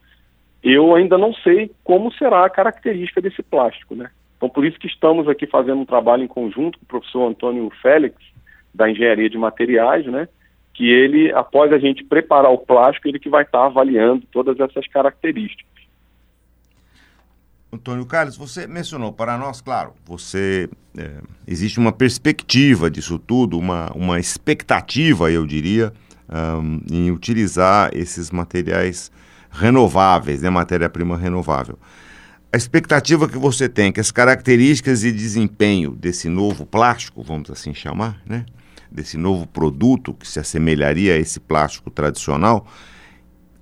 eu 0.63 0.95
ainda 0.95 1.17
não 1.17 1.33
sei 1.35 1.71
como 1.83 2.13
será 2.13 2.45
a 2.45 2.51
característica 2.51 3.21
desse 3.21 3.43
plástico, 3.43 3.95
né? 3.95 4.11
Então, 4.37 4.49
por 4.49 4.65
isso 4.65 4.79
que 4.79 4.87
estamos 4.87 5.29
aqui 5.29 5.47
fazendo 5.47 5.81
um 5.81 5.87
trabalho 5.87 6.23
em 6.23 6.29
conjunto 6.29 6.79
com 6.79 6.85
o 6.85 6.89
professor 6.89 7.29
Antônio 7.29 7.71
Félix, 7.81 8.17
da 8.75 8.91
Engenharia 8.91 9.31
de 9.31 9.39
Materiais, 9.39 10.05
né? 10.07 10.29
Que 10.75 10.91
ele, 10.91 11.33
após 11.33 11.73
a 11.73 11.79
gente 11.79 12.05
preparar 12.05 12.51
o 12.51 12.59
plástico, 12.59 13.09
ele 13.09 13.19
que 13.19 13.31
vai 13.31 13.45
estar 13.45 13.65
avaliando 13.65 14.27
todas 14.31 14.59
essas 14.61 14.87
características. 14.89 15.73
Antônio 17.73 18.07
Carlos, 18.07 18.37
você 18.37 18.67
mencionou 18.67 19.13
para 19.13 19.37
nós, 19.37 19.61
claro, 19.61 19.95
você 20.05 20.69
é, 20.97 21.11
existe 21.47 21.79
uma 21.79 21.93
perspectiva 21.93 22.89
disso 22.91 23.19
tudo, 23.19 23.59
uma, 23.59 23.91
uma 23.95 24.21
expectativa, 24.21 25.31
eu 25.31 25.45
diria, 25.45 25.93
um, 26.29 26.81
em 26.91 27.11
utilizar 27.11 27.91
esses 27.93 28.31
materiais 28.31 29.11
renováveis, 29.51 30.43
né, 30.43 30.51
matéria-prima 30.51 31.17
renovável. 31.17 31.79
A 32.53 32.57
expectativa 32.57 33.29
que 33.29 33.37
você 33.37 33.69
tem, 33.69 33.93
que 33.93 34.01
as 34.01 34.13
características 34.13 35.03
e 35.03 35.11
desempenho 35.11 35.91
desse 35.91 36.29
novo 36.29 36.65
plástico, 36.65 37.23
vamos 37.23 37.51
assim 37.51 37.75
chamar, 37.75 38.21
né, 38.25 38.47
desse 38.95 39.19
novo 39.19 39.47
produto 39.49 40.15
que 40.15 40.27
se 40.27 40.39
assemelharia 40.39 41.15
a 41.15 41.19
esse 41.19 41.41
plástico 41.41 41.91
tradicional, 41.91 42.65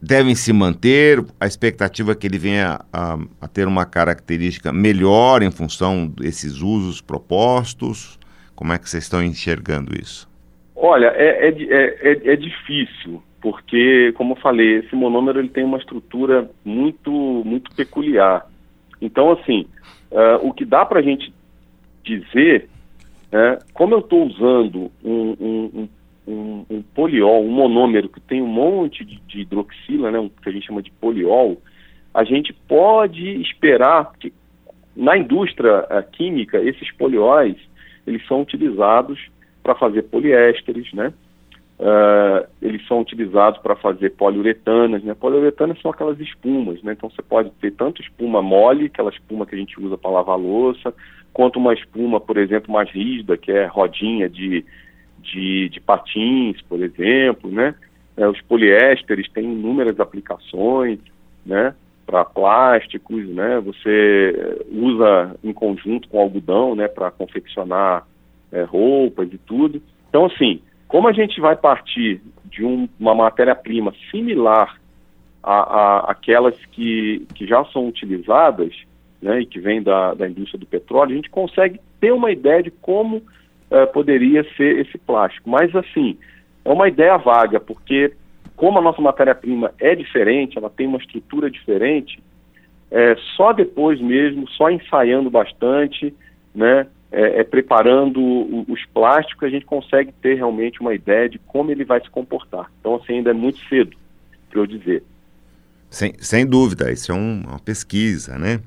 devem 0.00 0.34
se 0.34 0.52
manter, 0.52 1.24
a 1.40 1.46
expectativa 1.46 2.12
é 2.12 2.14
que 2.14 2.26
ele 2.26 2.38
venha 2.38 2.80
a, 2.92 3.18
a, 3.40 3.48
ter 3.48 3.66
uma 3.66 3.86
característica 3.86 4.72
melhor 4.72 5.42
em 5.42 5.50
função 5.50 6.06
desses 6.06 6.60
usos 6.60 7.00
propostos? 7.00 8.18
Como 8.54 8.72
é 8.72 8.78
que 8.78 8.90
vocês 8.90 9.04
estão 9.04 9.22
enxergando 9.22 9.98
isso? 9.98 10.28
Olha, 10.74 11.06
é, 11.16 11.48
é, 11.48 11.98
é, 12.02 12.32
é 12.32 12.36
difícil, 12.36 13.22
porque, 13.40 14.12
como 14.16 14.32
eu 14.32 14.40
falei, 14.40 14.78
esse 14.78 14.94
monômero 14.94 15.38
ele 15.38 15.48
tem 15.48 15.64
uma 15.64 15.78
estrutura 15.78 16.50
muito, 16.64 17.10
muito 17.44 17.74
peculiar. 17.74 18.46
Então, 19.00 19.30
assim, 19.30 19.66
uh, 20.10 20.46
o 20.46 20.52
que 20.52 20.64
dá 20.64 20.84
para 20.84 20.98
a 20.98 21.02
gente 21.02 21.32
dizer, 22.04 22.68
né, 23.32 23.58
como 23.72 23.94
eu 23.94 24.00
estou 24.00 24.26
usando 24.26 24.92
um, 25.02 25.36
um, 25.40 25.70
um 25.74 25.88
um, 26.24 26.82
poliol, 26.94 27.44
um 27.44 27.50
monômero 27.50 28.08
que 28.08 28.20
tem 28.20 28.40
um 28.40 28.46
monte 28.46 29.04
de, 29.04 29.20
de 29.26 29.40
hidroxila, 29.40 30.10
né, 30.10 30.30
que 30.40 30.48
a 30.48 30.52
gente 30.52 30.66
chama 30.66 30.82
de 30.82 30.90
poliol, 30.92 31.60
a 32.14 32.24
gente 32.24 32.52
pode 32.68 33.40
esperar 33.40 34.12
que 34.18 34.32
na 34.94 35.16
indústria 35.16 35.80
uh, 35.80 36.10
química 36.12 36.58
esses 36.58 36.92
polióis 36.92 37.56
eles 38.06 38.26
são 38.26 38.42
utilizados 38.42 39.18
para 39.62 39.74
fazer 39.74 40.02
poliésteres, 40.02 40.92
né? 40.92 41.12
Uh, 41.78 42.46
eles 42.60 42.86
são 42.86 43.00
utilizados 43.00 43.60
para 43.60 43.74
fazer 43.74 44.10
poliuretanas, 44.10 45.02
né? 45.02 45.14
Poliuretanas 45.14 45.80
são 45.80 45.90
aquelas 45.90 46.20
espumas, 46.20 46.82
né? 46.82 46.92
Então 46.92 47.08
você 47.08 47.22
pode 47.22 47.50
ter 47.52 47.72
tanto 47.72 48.02
espuma 48.02 48.42
mole, 48.42 48.86
aquela 48.86 49.10
espuma 49.10 49.46
que 49.46 49.54
a 49.54 49.58
gente 49.58 49.80
usa 49.80 49.96
para 49.96 50.10
lavar 50.10 50.38
louça, 50.38 50.92
quanto 51.32 51.58
uma 51.58 51.74
espuma, 51.74 52.20
por 52.20 52.36
exemplo, 52.36 52.72
mais 52.72 52.90
rígida, 52.90 53.36
que 53.36 53.50
é 53.50 53.66
rodinha 53.66 54.28
de 54.28 54.64
de, 55.22 55.68
de 55.68 55.80
patins, 55.80 56.60
por 56.62 56.82
exemplo, 56.82 57.50
né? 57.50 57.74
É, 58.16 58.28
os 58.28 58.40
poliésteres 58.42 59.30
têm 59.30 59.44
inúmeras 59.44 59.98
aplicações, 60.00 60.98
né? 61.46 61.74
Para 62.04 62.24
plásticos, 62.24 63.26
né? 63.28 63.60
Você 63.60 64.64
usa 64.70 65.36
em 65.42 65.52
conjunto 65.52 66.08
com 66.08 66.20
algodão, 66.20 66.74
né? 66.74 66.88
Para 66.88 67.10
confeccionar 67.10 68.06
é, 68.50 68.62
roupas 68.64 69.32
e 69.32 69.38
tudo. 69.38 69.80
Então, 70.08 70.26
assim, 70.26 70.60
como 70.88 71.08
a 71.08 71.12
gente 71.12 71.40
vai 71.40 71.56
partir 71.56 72.20
de 72.44 72.64
um, 72.64 72.88
uma 72.98 73.14
matéria-prima 73.14 73.94
similar 74.10 74.76
aquelas 76.06 76.54
que, 76.66 77.26
que 77.34 77.44
já 77.48 77.64
são 77.66 77.88
utilizadas, 77.88 78.72
né, 79.22 79.40
e 79.40 79.46
que 79.46 79.60
vem 79.60 79.80
da, 79.80 80.12
da 80.14 80.28
indústria 80.28 80.58
do 80.58 80.66
petróleo, 80.66 81.12
a 81.12 81.16
gente 81.16 81.30
consegue 81.30 81.80
ter 82.00 82.12
uma 82.12 82.32
ideia 82.32 82.62
de 82.62 82.70
como 82.70 83.18
uh, 83.18 83.86
poderia 83.92 84.44
ser 84.56 84.80
esse 84.80 84.98
plástico. 84.98 85.48
Mas, 85.48 85.74
assim, 85.76 86.18
é 86.64 86.70
uma 86.70 86.88
ideia 86.88 87.16
vaga, 87.16 87.60
porque 87.60 88.12
como 88.56 88.78
a 88.78 88.82
nossa 88.82 89.00
matéria-prima 89.00 89.72
é 89.80 89.94
diferente, 89.94 90.58
ela 90.58 90.68
tem 90.68 90.86
uma 90.86 90.98
estrutura 90.98 91.50
diferente, 91.50 92.22
é, 92.90 93.16
só 93.36 93.52
depois 93.52 94.00
mesmo, 94.00 94.46
só 94.50 94.70
ensaiando 94.70 95.30
bastante, 95.30 96.14
né, 96.54 96.86
é, 97.10 97.40
é, 97.40 97.44
preparando 97.44 98.20
os 98.68 98.84
plásticos, 98.92 99.48
a 99.48 99.50
gente 99.50 99.64
consegue 99.64 100.12
ter 100.12 100.34
realmente 100.34 100.80
uma 100.80 100.94
ideia 100.94 101.28
de 101.28 101.38
como 101.38 101.70
ele 101.70 101.84
vai 101.84 102.00
se 102.00 102.10
comportar. 102.10 102.70
Então, 102.80 102.96
assim, 102.96 103.14
ainda 103.14 103.30
é 103.30 103.34
muito 103.34 103.58
cedo 103.68 103.96
para 104.50 104.60
eu 104.60 104.66
dizer. 104.66 105.02
Sem, 105.92 106.14
sem 106.18 106.46
dúvida, 106.46 106.90
isso 106.90 107.12
é 107.12 107.14
um, 107.14 107.42
uma 107.46 107.58
pesquisa, 107.58 108.38
né? 108.38 108.60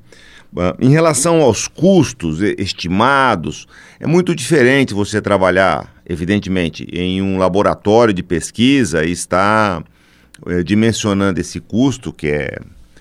Ah, 0.55 0.75
em 0.79 0.89
relação 0.89 1.41
aos 1.41 1.67
custos 1.67 2.39
estimados, 2.41 3.67
é 3.99 4.05
muito 4.05 4.35
diferente 4.35 4.93
você 4.93 5.19
trabalhar, 5.19 5.91
evidentemente, 6.07 6.87
em 6.93 7.23
um 7.23 7.39
laboratório 7.39 8.13
de 8.13 8.21
pesquisa 8.21 9.03
e 9.03 9.11
estar 9.11 9.83
é, 10.45 10.61
dimensionando 10.61 11.41
esse 11.41 11.59
custo, 11.59 12.13
que 12.13 12.27
é, 12.27 12.59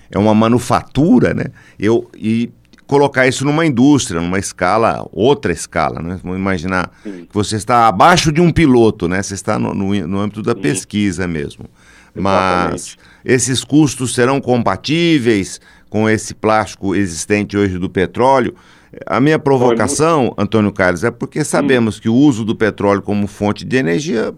é 0.09 0.17
uma 0.17 0.33
manufatura, 0.33 1.35
né? 1.35 1.45
Eu, 1.79 2.09
e 2.17 2.49
colocar 2.87 3.27
isso 3.27 3.45
numa 3.45 3.63
indústria, 3.63 4.19
numa 4.19 4.39
escala, 4.39 5.07
outra 5.11 5.53
escala, 5.53 6.01
né? 6.01 6.19
Vamos 6.23 6.39
imaginar 6.39 6.91
Sim. 7.03 7.27
que 7.29 7.33
você 7.33 7.57
está 7.57 7.87
abaixo 7.87 8.31
de 8.31 8.41
um 8.41 8.51
piloto, 8.51 9.07
né? 9.07 9.21
Você 9.21 9.35
está 9.35 9.59
no, 9.59 9.71
no, 9.73 10.07
no 10.07 10.19
âmbito 10.19 10.41
da 10.41 10.55
Sim. 10.55 10.61
pesquisa 10.61 11.27
mesmo. 11.27 11.65
Mas 12.13 12.97
esses 13.25 13.63
custos 13.63 14.13
serão 14.13 14.39
compatíveis 14.39 15.59
com 15.89 16.07
esse 16.07 16.35
plástico 16.35 16.95
existente 16.95 17.57
hoje 17.57 17.79
do 17.79 17.89
petróleo? 17.89 18.53
A 19.05 19.19
minha 19.19 19.37
provocação, 19.37 20.33
Antônio 20.37 20.71
Carlos, 20.71 21.03
é 21.03 21.11
porque 21.11 21.43
sabemos 21.43 21.97
hum. 21.97 22.01
que 22.01 22.09
o 22.09 22.13
uso 22.13 22.45
do 22.45 22.55
petróleo 22.55 23.01
como 23.01 23.27
fonte 23.27 23.65
de 23.65 23.75
energia 23.75 24.33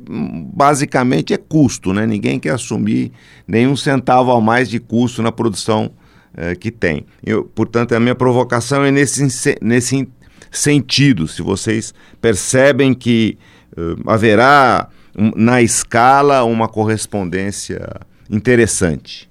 basicamente 0.53 1.33
é 1.33 1.37
custo, 1.37 1.93
né? 1.93 2.07
Ninguém 2.07 2.39
quer 2.39 2.53
assumir 2.53 3.11
nenhum 3.47 3.75
centavo 3.75 4.31
a 4.31 4.41
mais 4.41 4.67
de 4.67 4.79
custo 4.79 5.21
na 5.21 5.31
produção 5.31 5.91
eh, 6.35 6.55
que 6.55 6.71
tem. 6.71 7.05
Eu, 7.23 7.43
portanto, 7.43 7.93
a 7.93 7.99
minha 7.99 8.15
provocação 8.15 8.83
é 8.83 8.89
nesse, 8.89 9.55
nesse 9.61 10.07
sentido. 10.51 11.27
Se 11.27 11.41
vocês 11.41 11.93
percebem 12.21 12.93
que 12.93 13.37
uh, 13.77 14.09
haverá 14.09 14.89
um, 15.17 15.31
na 15.35 15.61
escala, 15.61 16.43
uma 16.43 16.67
correspondência 16.67 17.89
interessante? 18.29 19.29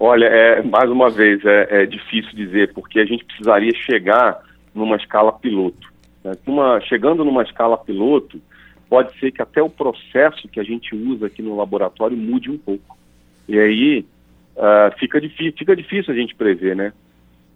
Olha, 0.00 0.26
é, 0.26 0.62
mais 0.62 0.90
uma 0.90 1.10
vez, 1.10 1.44
é, 1.44 1.82
é 1.82 1.86
difícil 1.86 2.32
dizer, 2.34 2.72
porque 2.72 3.00
a 3.00 3.04
gente 3.04 3.24
precisaria 3.24 3.72
chegar 3.74 4.40
numa 4.74 4.96
escala 4.96 5.32
piloto. 5.32 5.92
Né? 6.22 6.32
Uma, 6.46 6.80
chegando 6.80 7.24
numa 7.24 7.42
escala 7.42 7.76
piloto, 7.76 8.40
pode 8.88 9.18
ser 9.18 9.32
que 9.32 9.42
até 9.42 9.60
o 9.60 9.68
processo 9.68 10.48
que 10.48 10.60
a 10.60 10.64
gente 10.64 10.94
usa 10.94 11.26
aqui 11.26 11.42
no 11.42 11.56
laboratório 11.56 12.16
mude 12.16 12.50
um 12.50 12.58
pouco. 12.58 12.96
E 13.48 13.58
aí 13.58 14.06
uh, 14.56 14.96
fica, 14.98 15.20
fica 15.20 15.74
difícil 15.74 16.12
a 16.12 16.16
gente 16.16 16.34
prever, 16.34 16.76
né? 16.76 16.92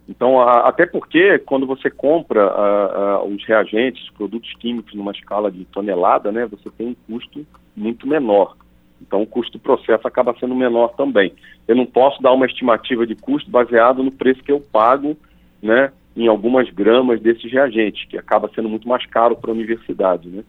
Então, 0.07 0.39
a, 0.41 0.67
até 0.67 0.85
porque 0.85 1.39
quando 1.39 1.65
você 1.65 1.89
compra 1.89 2.45
uh, 2.45 3.25
uh, 3.25 3.33
os 3.33 3.43
reagentes, 3.45 4.03
os 4.03 4.09
produtos 4.11 4.53
químicos 4.59 4.93
numa 4.93 5.11
escala 5.11 5.49
de 5.49 5.63
tonelada, 5.65 6.31
né, 6.31 6.45
você 6.45 6.69
tem 6.71 6.87
um 6.87 6.95
custo 7.07 7.45
muito 7.75 8.05
menor. 8.05 8.57
Então, 9.01 9.21
o 9.21 9.27
custo 9.27 9.57
do 9.57 9.61
processo 9.61 10.07
acaba 10.07 10.35
sendo 10.39 10.55
menor 10.55 10.89
também. 10.95 11.33
Eu 11.67 11.75
não 11.75 11.85
posso 11.85 12.21
dar 12.21 12.31
uma 12.31 12.45
estimativa 12.45 13.05
de 13.05 13.15
custo 13.15 13.49
baseado 13.49 14.01
no 14.01 14.11
preço 14.11 14.43
que 14.43 14.51
eu 14.51 14.59
pago, 14.59 15.17
né, 15.61 15.91
em 16.15 16.27
algumas 16.27 16.69
gramas 16.69 17.19
desses 17.21 17.51
reagentes, 17.51 18.05
que 18.05 18.17
acaba 18.17 18.49
sendo 18.53 18.69
muito 18.69 18.87
mais 18.87 19.05
caro 19.05 19.35
para 19.35 19.51
a 19.51 19.53
universidade, 19.53 20.29
né. 20.29 20.43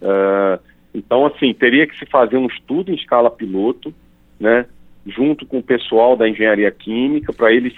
Uh, 0.00 0.60
então, 0.94 1.26
assim, 1.26 1.52
teria 1.52 1.86
que 1.86 1.98
se 1.98 2.06
fazer 2.06 2.36
um 2.36 2.46
estudo 2.46 2.90
em 2.90 2.94
escala 2.94 3.30
piloto, 3.30 3.92
né, 4.38 4.66
junto 5.06 5.46
com 5.46 5.58
o 5.58 5.62
pessoal 5.62 6.16
da 6.16 6.28
engenharia 6.28 6.70
química, 6.70 7.32
para 7.32 7.52
eles 7.52 7.74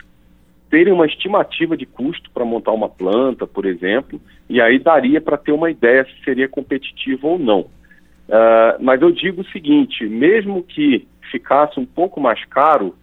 terem 0.71 0.93
uma 0.93 1.07
estimativa 1.07 1.77
de 1.77 1.85
custo 1.85 2.31
para 2.31 2.45
montar 2.45 2.73
uma 2.73 2.89
planta, 2.89 3.47
por 3.47 3.67
exemplo, 3.67 4.21
e 4.49 4.61
aí 4.61 4.79
daria 4.79 5.21
para 5.21 5.37
ter 5.37 5.53
uma 5.53 5.71
ideia 5.71 6.05
se 6.05 6.25
seria 6.25 6.49
competitivo 6.49 7.29
ou 7.29 7.39
não. 7.39 7.67
Uh, 8.31 8.79
mas 8.81 9.03
eu 9.03 9.11
digo 9.11 9.41
o 9.41 9.51
seguinte: 9.51 10.07
mesmo 10.07 10.63
que 10.63 11.05
ficasse 11.33 11.81
um 11.81 11.85
pouco 11.85 12.21
mais 12.21 12.45
caro, 12.45 12.95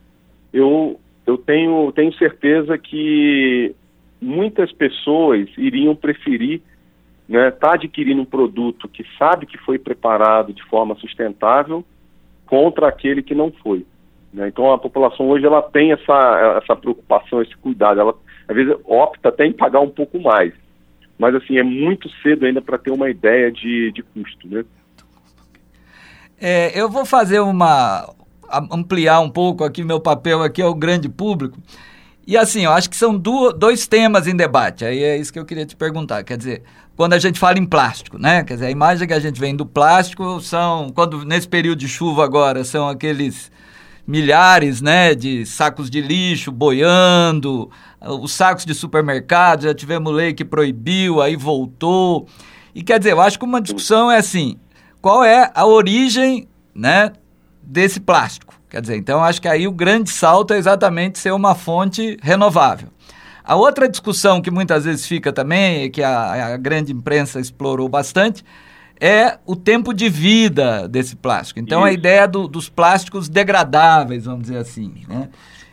eu, 0.53 0.97
eu 1.25 1.37
tenho, 1.37 1.91
tenho 1.91 2.13
certeza 2.13 2.77
que 2.77 3.75
muitas 4.21 4.71
pessoas 4.71 5.49
iriam 5.57 5.93
preferir 5.93 6.61
estar 7.27 7.39
né, 7.43 7.51
tá 7.51 7.73
adquirindo 7.73 8.21
um 8.21 8.25
produto 8.25 8.87
que 8.87 9.05
sabe 9.17 9.45
que 9.45 9.57
foi 9.57 9.77
preparado 9.77 10.53
de 10.53 10.63
forma 10.63 10.95
sustentável 10.95 11.83
contra 12.45 12.87
aquele 12.87 13.21
que 13.21 13.35
não 13.35 13.51
foi. 13.51 13.85
Né? 14.33 14.47
Então 14.47 14.71
a 14.71 14.77
população 14.77 15.27
hoje 15.29 15.45
ela 15.45 15.61
tem 15.61 15.91
essa, 15.91 16.59
essa 16.63 16.75
preocupação, 16.75 17.41
esse 17.41 17.55
cuidado. 17.57 17.99
Ela 17.99 18.15
às 18.47 18.55
vezes 18.55 18.73
opta 18.85 19.27
até 19.27 19.45
em 19.45 19.51
pagar 19.51 19.81
um 19.81 19.89
pouco 19.89 20.19
mais. 20.21 20.53
Mas 21.19 21.35
assim, 21.35 21.57
é 21.57 21.63
muito 21.63 22.09
cedo 22.21 22.45
ainda 22.45 22.61
para 22.61 22.77
ter 22.77 22.91
uma 22.91 23.09
ideia 23.09 23.51
de, 23.51 23.91
de 23.91 24.01
custo. 24.01 24.47
Né? 24.47 24.63
É, 26.39 26.71
eu 26.79 26.89
vou 26.89 27.05
fazer 27.05 27.39
uma. 27.39 28.13
ampliar 28.71 29.19
um 29.19 29.29
pouco 29.29 29.63
aqui 29.63 29.83
meu 29.83 29.99
papel 29.99 30.43
aqui 30.43 30.61
ao 30.61 30.73
grande 30.73 31.09
público. 31.09 31.57
E 32.25 32.35
assim, 32.35 32.65
eu 32.65 32.71
acho 32.73 32.89
que 32.89 32.97
são 32.97 33.17
do, 33.17 33.53
dois 33.53 33.87
temas 33.87 34.27
em 34.27 34.35
debate. 34.35 34.83
Aí 34.83 35.01
é 35.01 35.17
isso 35.17 35.31
que 35.31 35.39
eu 35.39 35.45
queria 35.45 35.65
te 35.65 35.75
perguntar. 35.75 36.23
Quer 36.23 36.37
dizer, 36.37 36.63
quando 36.95 37.13
a 37.13 37.19
gente 37.19 37.39
fala 37.39 37.57
em 37.57 37.65
plástico, 37.65 38.17
né? 38.17 38.43
Quer 38.43 38.55
dizer, 38.55 38.65
a 38.65 38.71
imagem 38.71 39.07
que 39.07 39.13
a 39.13 39.19
gente 39.19 39.39
vem 39.39 39.55
do 39.55 39.65
plástico 39.65 40.41
são, 40.41 40.89
quando 40.93 41.23
nesse 41.23 41.47
período 41.47 41.79
de 41.79 41.87
chuva 41.87 42.25
agora, 42.25 42.65
são 42.65 42.89
aqueles 42.89 43.49
milhares, 44.05 44.81
né, 44.81 45.13
de 45.13 45.45
sacos 45.45 45.89
de 45.89 45.99
lixo 45.99 46.49
boiando, 46.49 47.69
os 48.01 48.31
sacos 48.31 48.65
de 48.65 48.73
supermercado, 48.73 49.63
já 49.63 49.75
tivemos 49.75 50.13
lei 50.13 50.33
que 50.33 50.45
proibiu, 50.45 51.21
aí 51.21 51.35
voltou. 51.35 52.25
E 52.73 52.81
quer 52.81 52.99
dizer, 52.99 53.11
eu 53.11 53.21
acho 53.21 53.37
que 53.37 53.43
uma 53.43 53.61
discussão 53.61 54.09
é 54.09 54.17
assim, 54.17 54.57
qual 55.01 55.23
é 55.23 55.51
a 55.53 55.65
origem, 55.65 56.47
né, 56.73 57.11
desse 57.61 57.99
plástico? 57.99 58.53
Quer 58.69 58.81
dizer, 58.81 58.97
então 58.97 59.23
acho 59.23 59.41
que 59.41 59.47
aí 59.47 59.67
o 59.67 59.71
grande 59.71 60.09
salto 60.09 60.53
é 60.53 60.57
exatamente 60.57 61.19
ser 61.19 61.31
uma 61.31 61.55
fonte 61.55 62.17
renovável. 62.21 62.89
A 63.43 63.55
outra 63.55 63.87
discussão 63.87 64.41
que 64.41 64.51
muitas 64.51 64.83
vezes 64.83 65.05
fica 65.05 65.31
também, 65.31 65.89
que 65.89 66.03
a, 66.03 66.53
a 66.53 66.57
grande 66.57 66.91
imprensa 66.91 67.39
explorou 67.39 67.87
bastante, 67.87 68.43
é 68.99 69.37
o 69.45 69.55
tempo 69.55 69.93
de 69.93 70.09
vida 70.09 70.87
desse 70.87 71.15
plástico. 71.15 71.59
Então, 71.59 71.79
Isso. 71.79 71.87
a 71.87 71.91
ideia 71.93 72.27
do, 72.27 72.47
dos 72.47 72.67
plásticos 72.67 73.29
degradáveis, 73.29 74.25
vamos 74.25 74.41
dizer 74.41 74.57
assim, 74.57 75.05
né? 75.07 75.29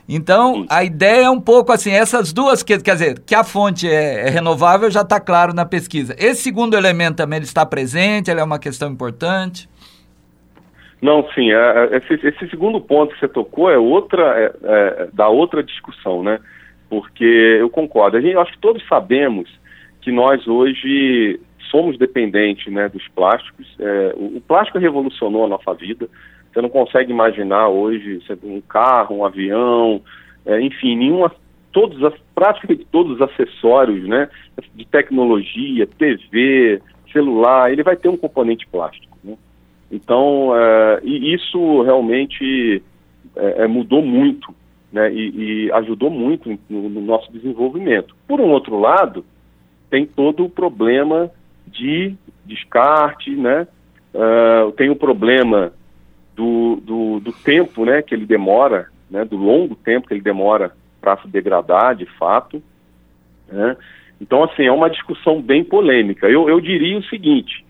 Então, 0.08 0.66
a 0.68 0.84
ideia 0.84 1.24
é 1.24 1.30
um 1.30 1.40
pouco 1.40 1.72
assim, 1.72 1.90
essas 1.90 2.32
duas, 2.32 2.62
quer 2.62 2.78
dizer, 2.78 3.20
que 3.20 3.34
a 3.34 3.42
fonte 3.42 3.88
é, 3.88 4.26
é 4.26 4.30
renovável 4.30 4.90
já 4.90 5.00
está 5.00 5.18
claro 5.18 5.54
na 5.54 5.64
pesquisa. 5.64 6.14
Esse 6.18 6.42
segundo 6.42 6.76
elemento 6.76 7.16
também 7.16 7.38
ele 7.38 7.46
está 7.46 7.64
presente, 7.64 8.30
ele 8.30 8.40
é 8.40 8.44
uma 8.44 8.58
questão 8.58 8.90
importante? 8.90 9.68
Não, 11.00 11.26
sim, 11.34 11.50
é, 11.50 11.54
é, 11.54 11.96
esse, 11.98 12.26
esse, 12.26 12.48
segundo 12.48 12.80
ponto 12.80 13.14
que 13.14 13.20
você 13.20 13.28
tocou 13.28 13.70
é 13.70 13.78
outra, 13.78 14.22
é, 14.40 14.52
é, 14.62 15.08
da 15.12 15.28
outra 15.28 15.62
discussão, 15.62 16.22
né? 16.22 16.38
Porque 16.88 17.58
eu 17.60 17.68
concordo, 17.68 18.16
a 18.16 18.20
gente, 18.20 18.36
acho 18.36 18.52
que 18.52 18.58
todos 18.58 18.86
sabemos 18.86 19.48
que 20.00 20.12
nós 20.12 20.46
hoje 20.46 21.40
somos 21.70 21.98
dependentes 21.98 22.72
né, 22.72 22.88
dos 22.88 23.06
plásticos. 23.08 23.66
É, 23.78 24.14
o, 24.16 24.36
o, 24.36 24.40
plástico 24.40 24.78
revolucionou 24.78 25.44
a 25.44 25.48
nossa 25.48 25.74
vida. 25.74 26.08
Você 26.54 26.62
não 26.62 26.68
consegue 26.68 27.10
imaginar 27.10 27.68
hoje 27.68 28.20
um 28.44 28.60
carro, 28.60 29.16
um 29.16 29.24
avião, 29.24 30.00
é, 30.46 30.60
enfim, 30.60 30.96
nenhuma, 30.96 31.32
todos 31.72 32.02
as, 32.04 32.14
praticamente 32.32 32.86
todos 32.92 33.16
os 33.16 33.22
acessórios 33.22 34.06
né, 34.08 34.28
de 34.72 34.84
tecnologia, 34.84 35.84
TV, 35.84 36.80
celular, 37.12 37.72
ele 37.72 37.82
vai 37.82 37.96
ter 37.96 38.08
um 38.08 38.16
componente 38.16 38.68
plástico. 38.68 39.18
Né? 39.24 39.36
Então, 39.90 40.52
é, 40.56 41.00
e 41.02 41.34
isso 41.34 41.82
realmente 41.82 42.80
é, 43.34 43.64
é, 43.64 43.66
mudou 43.66 44.00
muito 44.00 44.54
né, 44.92 45.12
e, 45.12 45.64
e 45.66 45.72
ajudou 45.72 46.08
muito 46.08 46.56
no, 46.70 46.88
no 46.88 47.00
nosso 47.00 47.32
desenvolvimento. 47.32 48.14
Por 48.28 48.40
um 48.40 48.50
outro 48.50 48.78
lado, 48.78 49.24
tem 49.90 50.06
todo 50.06 50.44
o 50.44 50.50
problema 50.50 51.32
de 51.66 52.14
descarte, 52.44 53.30
né? 53.30 53.66
Uh, 54.14 54.70
tem 54.72 54.90
o 54.90 54.96
problema 54.96 55.72
do, 56.34 56.76
do, 56.82 57.20
do, 57.20 57.32
tempo, 57.32 57.84
né, 57.84 58.02
que 58.02 58.14
ele 58.14 58.26
demora, 58.26 58.88
né, 59.10 59.24
do 59.24 59.36
longo 59.36 59.74
tempo 59.74 60.08
que 60.08 60.14
ele 60.14 60.20
demora 60.20 60.72
para 61.00 61.16
se 61.18 61.28
degradar, 61.28 61.94
de 61.94 62.06
fato. 62.18 62.62
Né? 63.48 63.76
Então, 64.20 64.42
assim, 64.42 64.64
é 64.64 64.72
uma 64.72 64.90
discussão 64.90 65.40
bem 65.40 65.62
polêmica. 65.64 66.28
Eu, 66.28 66.48
eu 66.48 66.60
diria 66.60 66.98
o 66.98 67.04
seguinte: 67.04 67.64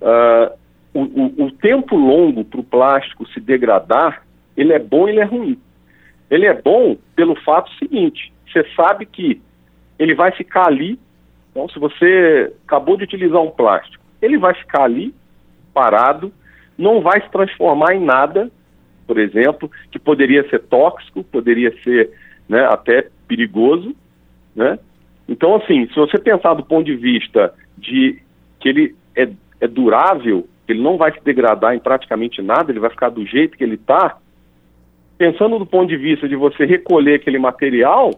uh, 0.00 0.54
o, 0.94 1.02
o, 1.02 1.46
o 1.46 1.50
tempo 1.50 1.96
longo 1.96 2.44
para 2.44 2.60
o 2.60 2.64
plástico 2.64 3.26
se 3.28 3.40
degradar, 3.40 4.22
ele 4.56 4.72
é 4.72 4.78
bom 4.78 5.08
e 5.08 5.12
ele 5.12 5.20
é 5.20 5.24
ruim. 5.24 5.58
Ele 6.30 6.46
é 6.46 6.54
bom 6.54 6.96
pelo 7.14 7.34
fato 7.42 7.72
seguinte: 7.74 8.32
você 8.46 8.64
sabe 8.76 9.06
que 9.06 9.40
ele 9.98 10.14
vai 10.14 10.30
ficar 10.32 10.66
ali 10.66 10.98
então, 11.56 11.70
se 11.70 11.78
você 11.78 12.52
acabou 12.66 12.98
de 12.98 13.04
utilizar 13.04 13.40
um 13.40 13.50
plástico, 13.50 14.04
ele 14.20 14.36
vai 14.36 14.52
ficar 14.52 14.82
ali, 14.82 15.14
parado, 15.72 16.30
não 16.76 17.00
vai 17.00 17.20
se 17.20 17.30
transformar 17.30 17.94
em 17.94 18.04
nada, 18.04 18.50
por 19.06 19.18
exemplo, 19.18 19.70
que 19.90 19.98
poderia 19.98 20.48
ser 20.48 20.60
tóxico, 20.60 21.24
poderia 21.24 21.72
ser 21.82 22.10
né, 22.48 22.64
até 22.66 23.08
perigoso, 23.26 23.94
né? 24.54 24.78
Então, 25.28 25.56
assim, 25.56 25.86
se 25.88 25.94
você 25.94 26.18
pensar 26.18 26.54
do 26.54 26.64
ponto 26.64 26.84
de 26.84 26.94
vista 26.94 27.52
de 27.76 28.20
que 28.60 28.68
ele 28.68 28.94
é, 29.14 29.28
é 29.60 29.66
durável, 29.66 30.46
ele 30.68 30.80
não 30.80 30.96
vai 30.96 31.12
se 31.12 31.22
degradar 31.24 31.74
em 31.74 31.80
praticamente 31.80 32.40
nada, 32.40 32.70
ele 32.70 32.80
vai 32.80 32.90
ficar 32.90 33.08
do 33.08 33.26
jeito 33.26 33.56
que 33.56 33.64
ele 33.64 33.74
está, 33.74 34.18
pensando 35.18 35.58
do 35.58 35.66
ponto 35.66 35.88
de 35.88 35.96
vista 35.96 36.28
de 36.28 36.36
você 36.36 36.64
recolher 36.64 37.14
aquele 37.14 37.38
material, 37.38 38.10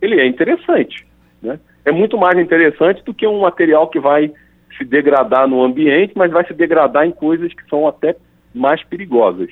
ele 0.00 0.20
é 0.20 0.26
interessante, 0.26 1.06
né? 1.40 1.58
é 1.84 1.92
muito 1.92 2.18
mais 2.18 2.38
interessante 2.38 3.02
do 3.04 3.14
que 3.14 3.26
um 3.26 3.40
material 3.40 3.88
que 3.88 4.00
vai 4.00 4.32
se 4.76 4.84
degradar 4.84 5.48
no 5.48 5.62
ambiente, 5.62 6.12
mas 6.16 6.30
vai 6.30 6.46
se 6.46 6.52
degradar 6.52 7.06
em 7.06 7.12
coisas 7.12 7.52
que 7.52 7.68
são 7.68 7.86
até 7.86 8.16
mais 8.54 8.82
perigosas. 8.84 9.50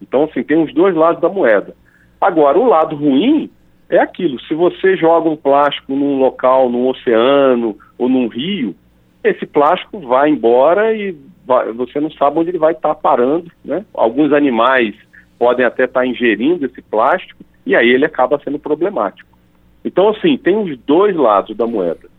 Então, 0.00 0.24
assim, 0.24 0.42
tem 0.42 0.62
os 0.62 0.72
dois 0.72 0.94
lados 0.94 1.20
da 1.20 1.28
moeda. 1.28 1.74
Agora, 2.20 2.58
o 2.58 2.68
lado 2.68 2.96
ruim 2.96 3.50
é 3.88 3.98
aquilo: 3.98 4.40
se 4.40 4.54
você 4.54 4.96
joga 4.96 5.28
um 5.28 5.36
plástico 5.36 5.94
num 5.94 6.18
local, 6.18 6.70
num 6.70 6.88
oceano 6.88 7.76
ou 7.98 8.08
num 8.08 8.28
rio, 8.28 8.74
esse 9.22 9.46
plástico 9.46 10.00
vai 10.00 10.30
embora 10.30 10.94
e 10.94 11.16
vai, 11.46 11.72
você 11.72 12.00
não 12.00 12.10
sabe 12.10 12.38
onde 12.38 12.50
ele 12.50 12.58
vai 12.58 12.72
estar 12.72 12.94
parando. 12.94 13.50
Né? 13.64 13.84
Alguns 13.94 14.32
animais 14.32 14.94
podem 15.38 15.64
até 15.64 15.84
estar 15.84 16.06
ingerindo 16.06 16.66
esse 16.66 16.82
plástico 16.82 17.44
e 17.66 17.74
aí 17.74 17.88
ele 17.88 18.04
acaba 18.04 18.40
sendo 18.42 18.58
problemático. 18.58 19.28
Então, 19.84 20.10
assim, 20.10 20.36
tem 20.36 20.56
os 20.56 20.78
dois 20.80 21.16
lados 21.16 21.56
da 21.56 21.66
moeda. 21.66 22.09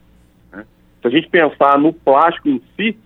Se 1.01 1.07
a 1.07 1.09
gente 1.09 1.29
pensar 1.29 1.77
no 1.77 1.91
plástico 1.91 2.49
em 2.49 2.61
si, 2.75 2.97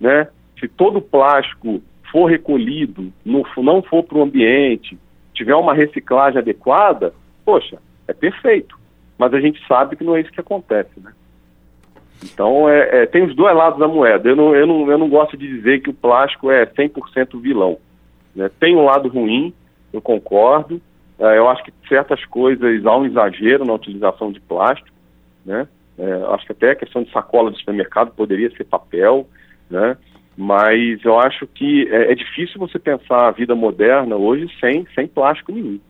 né, 0.00 0.28
se 0.58 0.68
todo 0.68 1.00
plástico 1.00 1.82
for 2.10 2.26
recolhido, 2.26 3.12
no, 3.24 3.44
não 3.58 3.82
for 3.82 4.02
para 4.02 4.18
o 4.18 4.22
ambiente, 4.22 4.98
tiver 5.32 5.54
uma 5.54 5.74
reciclagem 5.74 6.38
adequada, 6.38 7.12
poxa, 7.44 7.78
é 8.06 8.12
perfeito. 8.12 8.78
Mas 9.18 9.32
a 9.32 9.40
gente 9.40 9.64
sabe 9.66 9.96
que 9.96 10.04
não 10.04 10.16
é 10.16 10.20
isso 10.20 10.32
que 10.32 10.40
acontece, 10.40 11.00
né? 11.00 11.12
Então, 12.22 12.68
é, 12.68 13.02
é, 13.02 13.06
tem 13.06 13.22
os 13.24 13.34
dois 13.34 13.54
lados 13.54 13.78
da 13.78 13.88
moeda. 13.88 14.28
Eu 14.28 14.36
não, 14.36 14.54
eu, 14.54 14.66
não, 14.66 14.90
eu 14.90 14.98
não 14.98 15.08
gosto 15.08 15.36
de 15.36 15.46
dizer 15.46 15.82
que 15.82 15.90
o 15.90 15.94
plástico 15.94 16.50
é 16.50 16.64
100% 16.64 17.40
vilão. 17.40 17.78
Né? 18.34 18.50
Tem 18.58 18.74
um 18.76 18.84
lado 18.84 19.08
ruim, 19.08 19.52
eu 19.92 20.00
concordo. 20.00 20.80
É, 21.18 21.38
eu 21.38 21.48
acho 21.48 21.62
que 21.64 21.72
certas 21.88 22.24
coisas 22.24 22.84
há 22.86 22.96
um 22.96 23.04
exagero 23.04 23.64
na 23.64 23.74
utilização 23.74 24.32
de 24.32 24.40
plástico. 24.40 24.88
Né? 25.44 25.68
É, 25.98 26.34
acho 26.34 26.46
que 26.46 26.52
até 26.52 26.70
a 26.72 26.76
questão 26.76 27.02
de 27.02 27.12
sacola 27.12 27.50
do 27.50 27.58
supermercado 27.58 28.12
poderia 28.12 28.50
ser 28.56 28.64
papel. 28.64 29.28
Né? 29.70 29.96
Mas 30.36 31.04
eu 31.04 31.18
acho 31.18 31.46
que 31.46 31.88
é, 31.90 32.12
é 32.12 32.14
difícil 32.14 32.58
você 32.58 32.78
pensar 32.78 33.28
a 33.28 33.30
vida 33.30 33.54
moderna 33.54 34.16
hoje 34.16 34.48
sem, 34.60 34.86
sem 34.94 35.06
plástico 35.06 35.52
nenhum. 35.52 35.80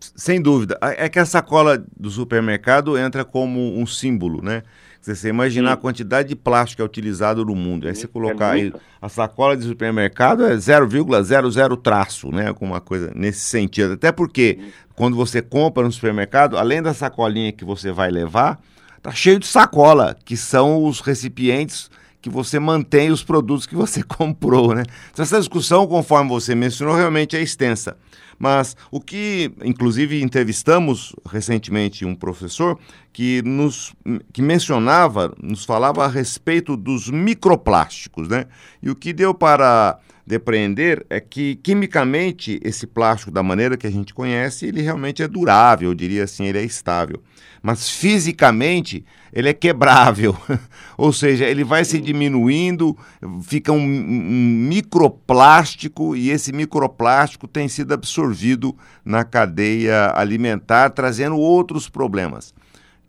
Sem 0.00 0.40
dúvida. 0.40 0.78
É 0.80 1.08
que 1.08 1.18
a 1.18 1.26
sacola 1.26 1.82
do 1.96 2.08
supermercado 2.08 2.96
entra 2.96 3.24
como 3.24 3.76
um 3.76 3.84
símbolo, 3.84 4.42
né? 4.42 4.62
Se 5.00 5.14
você 5.14 5.28
imaginar 5.28 5.70
Sim. 5.70 5.74
a 5.74 5.76
quantidade 5.76 6.28
de 6.28 6.36
plástico 6.36 6.76
que 6.76 6.82
é 6.82 6.84
utilizado 6.84 7.44
no 7.44 7.54
mundo, 7.54 7.86
aí 7.86 7.94
você 7.94 8.06
colocar 8.06 8.50
aí 8.50 8.72
a 9.00 9.08
sacola 9.08 9.56
de 9.56 9.64
supermercado 9.64 10.44
é 10.44 10.54
0,00 10.54 11.76
traço, 11.80 12.30
né? 12.30 12.48
Alguma 12.48 12.80
coisa 12.80 13.12
nesse 13.14 13.40
sentido. 13.40 13.94
Até 13.94 14.10
porque 14.10 14.58
quando 14.94 15.16
você 15.16 15.40
compra 15.40 15.84
no 15.84 15.92
supermercado, 15.92 16.58
além 16.58 16.82
da 16.82 16.92
sacolinha 16.92 17.52
que 17.52 17.64
você 17.64 17.92
vai 17.92 18.10
levar, 18.10 18.58
tá 19.00 19.12
cheio 19.12 19.38
de 19.38 19.46
sacola, 19.46 20.16
que 20.24 20.36
são 20.36 20.84
os 20.84 21.00
recipientes 21.00 21.90
que 22.28 22.34
você 22.34 22.58
mantém 22.58 23.10
os 23.10 23.24
produtos 23.24 23.66
que 23.66 23.74
você 23.74 24.02
comprou, 24.04 24.74
né? 24.74 24.82
Então, 25.10 25.22
essa 25.22 25.38
discussão, 25.38 25.86
conforme 25.86 26.28
você 26.28 26.54
mencionou, 26.54 26.94
realmente 26.94 27.36
é 27.36 27.42
extensa. 27.42 27.96
Mas 28.38 28.76
o 28.90 29.00
que, 29.00 29.52
inclusive, 29.64 30.22
entrevistamos 30.22 31.12
recentemente 31.28 32.04
um 32.04 32.14
professor 32.14 32.78
que 33.12 33.42
nos 33.42 33.92
que 34.32 34.40
mencionava, 34.40 35.34
nos 35.42 35.64
falava 35.64 36.04
a 36.04 36.08
respeito 36.08 36.76
dos 36.76 37.10
microplásticos, 37.10 38.28
né? 38.28 38.46
E 38.80 38.90
o 38.90 38.94
que 38.94 39.12
deu 39.12 39.34
para 39.34 39.98
depreender 40.28 41.04
é 41.08 41.18
que 41.18 41.56
quimicamente 41.56 42.60
esse 42.62 42.86
plástico 42.86 43.30
da 43.30 43.42
maneira 43.42 43.76
que 43.76 43.86
a 43.86 43.90
gente 43.90 44.12
conhece, 44.12 44.66
ele 44.66 44.82
realmente 44.82 45.22
é 45.22 45.28
durável, 45.28 45.90
eu 45.90 45.94
diria 45.94 46.24
assim, 46.24 46.44
ele 46.44 46.58
é 46.58 46.64
estável 46.64 47.22
mas 47.62 47.90
fisicamente 47.90 49.04
ele 49.32 49.48
é 49.48 49.52
quebrável, 49.52 50.36
ou 50.96 51.12
seja, 51.12 51.44
ele 51.44 51.64
vai 51.64 51.84
se 51.84 52.00
diminuindo, 52.00 52.96
fica 53.42 53.72
um, 53.72 53.78
um, 53.78 54.66
microplástico 54.68 56.16
e 56.16 56.30
esse 56.30 56.52
microplástico 56.52 57.46
tem 57.46 57.68
sido 57.68 57.92
absorvido 57.92 58.74
na 59.04 59.24
cadeia 59.24 60.12
alimentar, 60.14 60.90
trazendo 60.90 61.36
outros 61.36 61.88
problemas. 61.88 62.54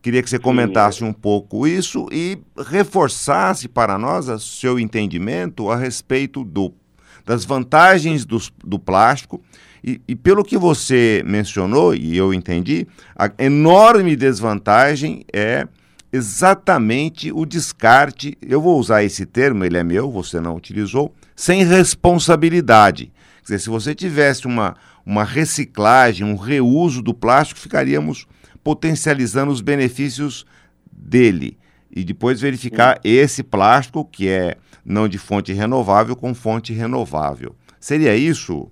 Queria 0.02 0.24
que 0.24 0.30
você 0.30 0.40
comentasse 0.40 1.04
um 1.04 1.12
pouco 1.12 1.68
isso 1.68 2.08
e 2.12 2.38
reforçasse 2.70 3.68
para 3.68 3.98
nós 3.98 4.30
o 4.30 4.40
seu 4.40 4.80
entendimento 4.80 5.70
a 5.70 5.76
respeito 5.76 6.44
do, 6.44 6.74
das 7.30 7.46
vantagens 7.46 8.26
do, 8.26 8.42
do 8.66 8.80
plástico 8.80 9.40
e, 9.84 10.02
e, 10.08 10.16
pelo 10.16 10.44
que 10.44 10.58
você 10.58 11.22
mencionou, 11.24 11.94
e 11.94 12.18
eu 12.18 12.34
entendi, 12.34 12.88
a 13.16 13.30
enorme 13.38 14.16
desvantagem 14.16 15.24
é 15.32 15.68
exatamente 16.12 17.32
o 17.32 17.46
descarte. 17.46 18.36
Eu 18.42 18.60
vou 18.60 18.80
usar 18.80 19.04
esse 19.04 19.28
termo, 19.28 19.64
ele 19.64 19.78
é 19.78 19.84
meu, 19.84 20.10
você 20.10 20.40
não 20.40 20.56
utilizou, 20.56 21.14
sem 21.36 21.64
responsabilidade. 21.64 23.12
Quer 23.42 23.44
dizer, 23.44 23.60
se 23.60 23.70
você 23.70 23.94
tivesse 23.94 24.48
uma, 24.48 24.76
uma 25.06 25.24
reciclagem, 25.24 26.26
um 26.26 26.36
reuso 26.36 27.00
do 27.00 27.14
plástico, 27.14 27.60
ficaríamos 27.60 28.26
potencializando 28.64 29.52
os 29.52 29.62
benefícios 29.62 30.48
dele. 30.92 31.60
E 31.96 32.04
depois 32.04 32.42
verificar 32.42 32.96
Sim. 32.96 33.10
esse 33.10 33.44
plástico, 33.44 34.06
que 34.06 34.30
é 34.30 34.56
não 34.86 35.08
de 35.08 35.18
fonte 35.18 35.54
renovável, 35.54 36.16
com 36.16 36.34
fonte 36.34 36.74
renovável. 36.74 37.56
Seria 37.80 38.16
isso? 38.16 38.70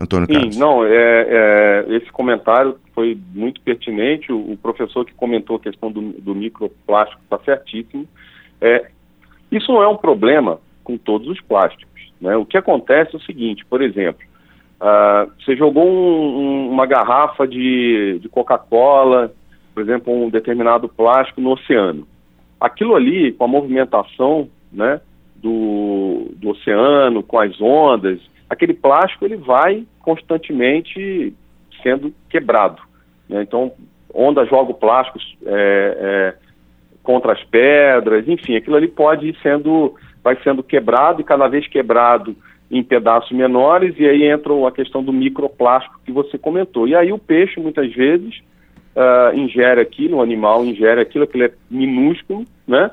Antônio 0.00 0.26
Sim, 0.26 0.34
Carlos. 0.34 0.56
não, 0.56 0.84
é, 0.84 0.90
é, 0.90 1.84
esse 1.96 2.10
comentário 2.10 2.76
foi 2.94 3.16
muito 3.32 3.60
pertinente. 3.60 4.32
O, 4.32 4.52
o, 4.52 4.56
professor 4.56 5.04
que 5.04 5.14
comentou 5.14 5.56
a 5.56 5.60
questão 5.60 5.90
do, 5.90 6.12
do 6.20 6.34
microplástico 6.34 7.20
está 7.22 7.38
certíssimo. 7.44 8.06
É, 8.60 8.90
isso 9.50 9.72
não 9.72 9.82
é 9.82 9.88
um 9.88 9.96
problema 9.96 10.58
com 10.82 10.96
todos 10.98 11.28
os 11.28 11.40
plásticos. 11.40 12.12
Né? 12.20 12.36
O 12.36 12.44
que 12.44 12.56
acontece 12.56 13.14
é 13.14 13.18
o 13.18 13.22
seguinte, 13.22 13.64
por 13.64 13.82
exemplo, 13.82 14.24
uh, 14.80 15.30
você 15.38 15.56
jogou 15.56 15.86
um, 15.86 16.38
um, 16.38 16.70
uma 16.70 16.86
garrafa 16.86 17.46
de, 17.46 18.18
de 18.20 18.28
Coca-Cola, 18.28 19.32
por 19.72 19.82
exemplo, 19.82 20.12
um 20.12 20.28
determinado 20.28 20.88
plástico 20.88 21.40
no 21.40 21.52
oceano. 21.52 22.06
Aquilo 22.64 22.94
ali, 22.94 23.30
com 23.32 23.44
a 23.44 23.48
movimentação 23.48 24.48
né, 24.72 24.98
do, 25.36 26.30
do 26.36 26.48
oceano, 26.48 27.22
com 27.22 27.38
as 27.38 27.60
ondas, 27.60 28.18
aquele 28.48 28.72
plástico 28.72 29.26
ele 29.26 29.36
vai 29.36 29.84
constantemente 30.00 31.34
sendo 31.82 32.14
quebrado. 32.30 32.80
Né? 33.28 33.42
Então, 33.42 33.70
onda 34.14 34.46
joga 34.46 34.70
o 34.70 34.74
plástico 34.74 35.18
é, 35.44 35.98
é, 36.00 36.34
contra 37.02 37.32
as 37.32 37.44
pedras, 37.44 38.26
enfim, 38.26 38.56
aquilo 38.56 38.76
ali 38.76 38.88
pode 38.88 39.28
ir 39.28 39.36
sendo, 39.42 39.94
vai 40.22 40.34
sendo 40.42 40.62
quebrado 40.62 41.20
e 41.20 41.24
cada 41.24 41.46
vez 41.48 41.68
quebrado 41.68 42.34
em 42.70 42.82
pedaços 42.82 43.30
menores, 43.32 43.94
e 43.98 44.08
aí 44.08 44.24
entra 44.24 44.52
a 44.66 44.72
questão 44.72 45.04
do 45.04 45.12
microplástico 45.12 46.00
que 46.02 46.10
você 46.10 46.38
comentou. 46.38 46.88
E 46.88 46.94
aí 46.94 47.12
o 47.12 47.18
peixe, 47.18 47.60
muitas 47.60 47.92
vezes, 47.92 48.42
uh, 48.96 49.36
ingere 49.36 49.80
aquilo, 49.80 50.18
o 50.18 50.22
animal 50.22 50.64
ingere 50.64 51.00
aquilo, 51.00 51.24
aquilo 51.24 51.44
é 51.44 51.52
minúsculo, 51.70 52.44
né? 52.66 52.90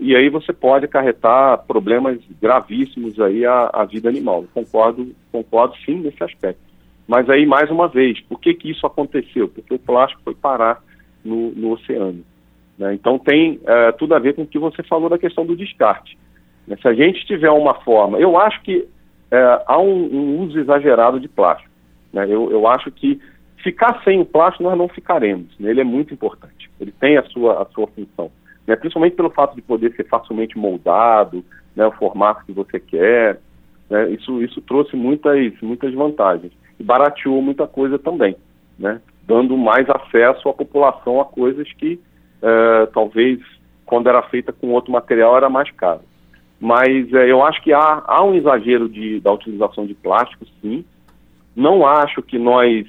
e 0.00 0.16
aí 0.16 0.30
você 0.30 0.50
pode 0.52 0.86
acarretar 0.86 1.58
problemas 1.66 2.18
gravíssimos 2.40 3.20
aí 3.20 3.44
à, 3.44 3.70
à 3.72 3.84
vida 3.84 4.08
animal. 4.08 4.46
concordo, 4.54 5.14
concordo 5.30 5.76
sim 5.84 5.96
nesse 5.96 6.24
aspecto. 6.24 6.62
Mas 7.06 7.28
aí, 7.28 7.44
mais 7.44 7.70
uma 7.70 7.86
vez, 7.86 8.18
por 8.20 8.40
que, 8.40 8.54
que 8.54 8.70
isso 8.70 8.86
aconteceu? 8.86 9.48
Porque 9.48 9.74
o 9.74 9.78
plástico 9.78 10.22
foi 10.24 10.34
parar 10.34 10.82
no, 11.22 11.50
no 11.50 11.72
oceano. 11.72 12.24
Né? 12.78 12.94
Então 12.94 13.18
tem 13.18 13.60
é, 13.66 13.92
tudo 13.92 14.14
a 14.14 14.18
ver 14.18 14.34
com 14.34 14.42
o 14.42 14.46
que 14.46 14.58
você 14.58 14.82
falou 14.84 15.10
da 15.10 15.18
questão 15.18 15.44
do 15.44 15.54
descarte. 15.54 16.16
Né? 16.66 16.78
Se 16.80 16.88
a 16.88 16.94
gente 16.94 17.26
tiver 17.26 17.50
uma 17.50 17.74
forma, 17.82 18.18
eu 18.18 18.38
acho 18.38 18.62
que 18.62 18.88
é, 19.30 19.62
há 19.66 19.78
um, 19.78 20.04
um, 20.04 20.40
uso 20.40 20.58
exagerado 20.58 21.20
de 21.20 21.28
plástico. 21.28 21.70
Né? 22.10 22.24
Eu, 22.24 22.50
eu 22.50 22.66
acho 22.66 22.90
que 22.90 23.20
ficar 23.62 24.02
sem 24.04 24.20
o 24.20 24.24
plástico 24.24 24.64
nós 24.64 24.76
não 24.76 24.88
ficaremos. 24.88 25.48
Né? 25.58 25.70
Ele 25.70 25.80
é 25.80 25.84
muito 25.84 26.14
importante. 26.14 26.70
Ele 26.80 26.92
tem 26.92 27.16
a 27.16 27.22
sua, 27.24 27.62
a 27.62 27.66
sua 27.66 27.86
função 27.88 28.30
né, 28.70 28.76
principalmente 28.76 29.16
pelo 29.16 29.30
fato 29.30 29.56
de 29.56 29.62
poder 29.62 29.92
ser 29.96 30.06
facilmente 30.06 30.56
moldado, 30.56 31.44
né, 31.74 31.84
o 31.86 31.92
formato 31.92 32.44
que 32.44 32.52
você 32.52 32.78
quer. 32.78 33.40
Né, 33.90 34.10
isso, 34.10 34.40
isso 34.42 34.60
trouxe 34.60 34.94
muitas, 34.94 35.60
muitas 35.60 35.92
vantagens. 35.92 36.52
E 36.78 36.82
barateou 36.84 37.42
muita 37.42 37.66
coisa 37.66 37.98
também, 37.98 38.36
né, 38.78 39.00
dando 39.26 39.56
mais 39.56 39.88
acesso 39.90 40.48
à 40.48 40.54
população 40.54 41.20
a 41.20 41.24
coisas 41.24 41.70
que 41.72 42.00
é, 42.40 42.86
talvez, 42.94 43.40
quando 43.84 44.08
era 44.08 44.22
feita 44.22 44.52
com 44.52 44.68
outro 44.68 44.92
material, 44.92 45.36
era 45.36 45.50
mais 45.50 45.68
caro. 45.72 46.02
Mas 46.60 47.12
é, 47.12 47.28
eu 47.28 47.44
acho 47.44 47.60
que 47.62 47.72
há, 47.72 48.04
há 48.06 48.24
um 48.24 48.34
exagero 48.34 48.88
de, 48.88 49.18
da 49.18 49.32
utilização 49.32 49.84
de 49.84 49.94
plástico, 49.94 50.46
sim. 50.62 50.84
Não 51.56 51.84
acho 51.84 52.22
que 52.22 52.38
nós 52.38 52.86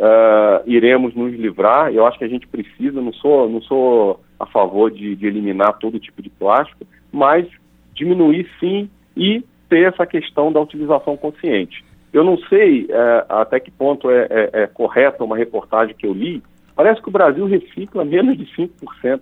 uh, 0.00 0.62
iremos 0.66 1.14
nos 1.14 1.32
livrar. 1.34 1.92
Eu 1.92 2.06
acho 2.06 2.18
que 2.18 2.24
a 2.24 2.28
gente 2.28 2.46
precisa, 2.46 3.00
não 3.00 3.12
sou, 3.12 3.48
não 3.48 3.60
sou 3.60 4.20
a 4.38 4.46
favor 4.46 4.90
de, 4.90 5.14
de 5.14 5.26
eliminar 5.26 5.78
todo 5.78 6.00
tipo 6.00 6.22
de 6.22 6.30
plástico, 6.30 6.86
mas 7.12 7.46
diminuir 7.94 8.48
sim 8.58 8.88
e 9.16 9.44
ter 9.68 9.92
essa 9.92 10.06
questão 10.06 10.50
da 10.50 10.60
utilização 10.60 11.16
consciente. 11.16 11.84
Eu 12.12 12.24
não 12.24 12.38
sei 12.48 12.88
é, 12.90 13.26
até 13.28 13.60
que 13.60 13.70
ponto 13.70 14.10
é, 14.10 14.26
é, 14.30 14.50
é, 14.62 14.66
correta 14.66 15.22
uma 15.22 15.36
reportagem 15.36 15.94
que 15.94 16.06
eu 16.06 16.12
li. 16.12 16.42
Parece 16.74 17.00
que 17.00 17.08
o 17.08 17.12
Brasil 17.12 17.46
recicla 17.46 18.04
menos 18.04 18.36
de 18.36 18.46
5% 18.46 19.20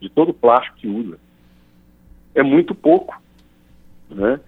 de 0.00 0.08
todo 0.10 0.30
o 0.30 0.34
plástico 0.34 0.76
que 0.76 0.88
usa. 0.88 1.18
É 2.34 2.42
muito 2.42 2.74
pouco. 2.74 3.18
Né? 4.10 4.38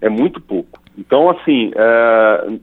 É 0.00 0.08
muito 0.08 0.40
pouco. 0.40 0.80
Então, 0.98 1.30
assim, 1.30 1.70
é, 1.76 2.58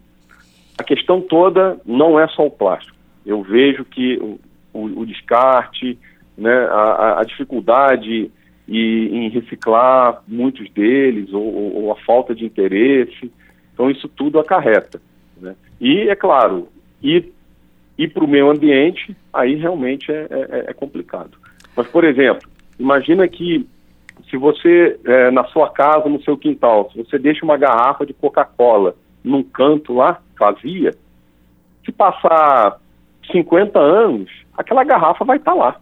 a 0.77 0.83
questão 0.83 1.21
toda 1.21 1.77
não 1.85 2.19
é 2.19 2.27
só 2.27 2.45
o 2.45 2.51
plástico. 2.51 2.97
Eu 3.25 3.41
vejo 3.41 3.85
que 3.85 4.17
o, 4.17 4.39
o, 4.73 5.01
o 5.01 5.05
descarte, 5.05 5.97
né, 6.37 6.53
a, 6.71 7.21
a 7.21 7.23
dificuldade 7.23 8.31
e, 8.67 9.09
em 9.11 9.29
reciclar 9.29 10.21
muitos 10.27 10.69
deles, 10.71 11.31
ou, 11.33 11.75
ou, 11.75 11.91
a 11.91 11.95
falta 11.97 12.33
de 12.33 12.45
interesse. 12.45 13.31
Então, 13.73 13.89
isso 13.89 14.07
tudo 14.07 14.39
acarreta. 14.39 15.01
Né? 15.39 15.55
E, 15.79 16.09
é 16.09 16.15
claro, 16.15 16.67
ir, 17.01 17.31
ir 17.97 18.09
para 18.09 18.23
o 18.23 18.27
meio 18.27 18.49
ambiente, 18.49 19.15
aí 19.31 19.55
realmente 19.55 20.11
é, 20.11 20.27
é, 20.29 20.65
é, 20.69 20.73
complicado. 20.73 21.37
Mas, 21.75 21.87
por 21.87 22.03
exemplo, 22.03 22.47
imagina 22.79 23.27
que 23.27 23.67
se 24.29 24.37
você, 24.37 24.99
é, 25.05 25.31
na 25.31 25.43
sua 25.45 25.69
casa, 25.69 26.09
no 26.09 26.21
seu 26.23 26.37
quintal, 26.37 26.89
se 26.91 26.97
você 26.97 27.19
deixa 27.19 27.43
uma 27.43 27.57
garrafa 27.57 28.05
de 28.05 28.13
Coca-Cola 28.13 28.95
num 29.23 29.43
canto 29.43 29.93
lá, 29.93 30.21
vazia, 30.45 30.91
se 31.85 31.91
passar 31.91 32.79
50 33.31 33.79
anos, 33.79 34.29
aquela 34.57 34.83
garrafa 34.83 35.25
vai 35.25 35.37
estar 35.37 35.51
tá 35.51 35.57
lá 35.57 35.77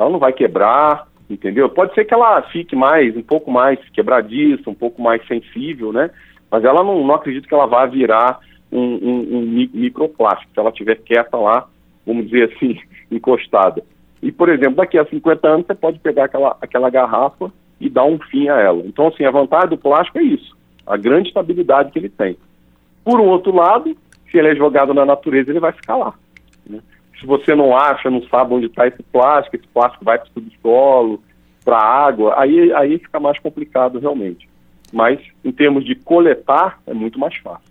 ela 0.00 0.10
não 0.10 0.18
vai 0.18 0.32
quebrar, 0.32 1.06
entendeu? 1.28 1.68
Pode 1.68 1.94
ser 1.94 2.06
que 2.06 2.14
ela 2.14 2.40
fique 2.42 2.74
mais, 2.74 3.14
um 3.14 3.22
pouco 3.22 3.50
mais 3.50 3.78
quebradiça, 3.90 4.70
um 4.70 4.74
pouco 4.74 5.02
mais 5.02 5.24
sensível, 5.26 5.92
né? 5.92 6.10
Mas 6.50 6.64
ela 6.64 6.82
não, 6.82 7.04
não 7.04 7.14
acredito 7.14 7.46
que 7.46 7.54
ela 7.54 7.66
vá 7.66 7.84
virar 7.84 8.40
um, 8.72 8.80
um, 8.80 9.36
um 9.36 9.68
microplástico, 9.74 10.52
se 10.52 10.58
ela 10.58 10.70
estiver 10.70 10.96
quieta 10.96 11.36
lá, 11.36 11.68
vamos 12.06 12.28
dizer 12.28 12.50
assim, 12.50 12.80
encostada. 13.12 13.82
E, 14.22 14.32
por 14.32 14.48
exemplo, 14.48 14.76
daqui 14.76 14.98
a 14.98 15.04
50 15.04 15.48
anos 15.48 15.66
você 15.66 15.74
pode 15.74 15.98
pegar 15.98 16.24
aquela, 16.24 16.56
aquela 16.60 16.90
garrafa 16.90 17.52
e 17.78 17.88
dar 17.88 18.04
um 18.04 18.18
fim 18.18 18.48
a 18.48 18.58
ela. 18.58 18.82
Então, 18.86 19.08
assim, 19.08 19.24
a 19.24 19.30
vantagem 19.30 19.70
do 19.70 19.78
plástico 19.78 20.18
é 20.18 20.22
isso, 20.22 20.56
a 20.86 20.96
grande 20.96 21.28
estabilidade 21.28 21.90
que 21.90 21.98
ele 21.98 22.08
tem. 22.08 22.36
Por 23.10 23.20
um 23.20 23.28
outro 23.28 23.54
lado, 23.54 23.96
se 24.30 24.38
ele 24.38 24.48
é 24.48 24.56
jogado 24.56 24.94
na 24.94 25.04
natureza, 25.04 25.50
ele 25.50 25.60
vai 25.60 25.72
ficar 25.72 25.96
lá. 25.96 26.14
Né? 26.68 26.80
Se 27.18 27.26
você 27.26 27.54
não 27.54 27.76
acha, 27.76 28.10
não 28.10 28.22
sabe 28.28 28.54
onde 28.54 28.66
está 28.66 28.86
esse 28.86 29.02
plástico, 29.02 29.56
esse 29.56 29.66
plástico 29.68 30.04
vai 30.04 30.18
para 30.18 30.28
o 30.28 30.32
subsolo, 30.32 31.22
para 31.64 31.76
a 31.76 32.06
água, 32.06 32.40
aí, 32.40 32.72
aí 32.72 32.98
fica 32.98 33.18
mais 33.20 33.38
complicado 33.38 33.98
realmente. 33.98 34.48
Mas, 34.92 35.20
em 35.44 35.52
termos 35.52 35.84
de 35.84 35.94
coletar, 35.94 36.80
é 36.86 36.94
muito 36.94 37.18
mais 37.18 37.36
fácil. 37.36 37.70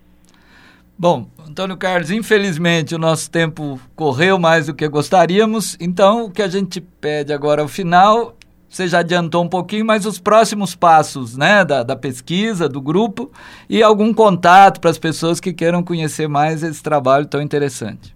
Bom, 0.98 1.28
Antônio 1.48 1.78
Carlos, 1.78 2.12
infelizmente 2.12 2.94
o 2.94 3.00
nosso 3.00 3.32
tempo 3.32 3.80
correu 3.96 4.38
mais 4.38 4.68
do 4.68 4.74
que 4.74 4.86
gostaríamos, 4.88 5.78
então 5.80 6.26
o 6.26 6.32
que 6.32 6.42
a 6.42 6.48
gente 6.50 6.82
pede 6.82 7.32
agora 7.32 7.62
ao 7.62 7.70
final, 7.70 8.36
você 8.70 8.88
já 8.88 9.00
adiantou 9.00 9.44
um 9.44 9.50
pouquinho, 9.50 9.86
mas 9.86 10.06
os 10.06 10.20
próximos 10.20 10.76
passos 10.76 11.36
né, 11.36 11.66
da, 11.66 11.82
da 11.82 11.96
pesquisa, 11.96 12.70
do 12.70 12.80
grupo 12.80 13.32
e 13.70 13.82
algum 13.82 14.14
contato 14.14 14.80
para 14.80 14.92
as 14.92 15.00
pessoas 15.00 15.40
que 15.40 15.52
queiram 15.52 15.84
conhecer 15.84 16.28
mais 16.28 16.62
esse 16.62 16.84
trabalho 16.84 17.26
tão 17.26 17.42
interessante. 17.42 18.16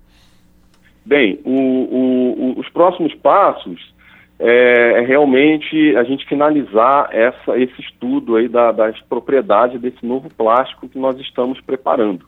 Bem, 1.04 1.40
o, 1.44 1.52
o, 1.52 2.60
os 2.60 2.70
próximos 2.70 3.14
passos 3.16 3.94
é, 4.40 5.00
é, 5.00 5.02
realmente 5.02 5.96
a 5.96 6.04
gente 6.04 6.28
finalizar 6.28 7.10
essa, 7.12 7.58
esse 7.58 7.82
estudo 7.82 8.36
aí 8.36 8.48
da, 8.48 8.72
das 8.72 9.00
propriedades 9.02 9.80
desse 9.82 10.06
novo 10.06 10.30
plástico 10.30 10.88
que 10.88 11.00
nós 11.00 11.20
estamos 11.20 11.60
preparando. 11.62 12.26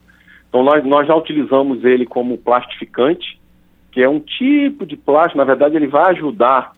Então 0.48 0.62
nós, 0.62 0.84
nós 0.84 1.06
já 1.06 1.14
utilizamos 1.14 1.84
ele 1.84 2.06
como 2.06 2.38
plastificante, 2.38 3.38
que 3.92 4.02
é 4.02 4.08
um 4.08 4.20
tipo 4.20 4.84
de 4.84 4.96
plástico, 4.96 5.38
na 5.38 5.44
verdade 5.44 5.76
ele 5.76 5.86
vai 5.86 6.10
ajudar, 6.12 6.72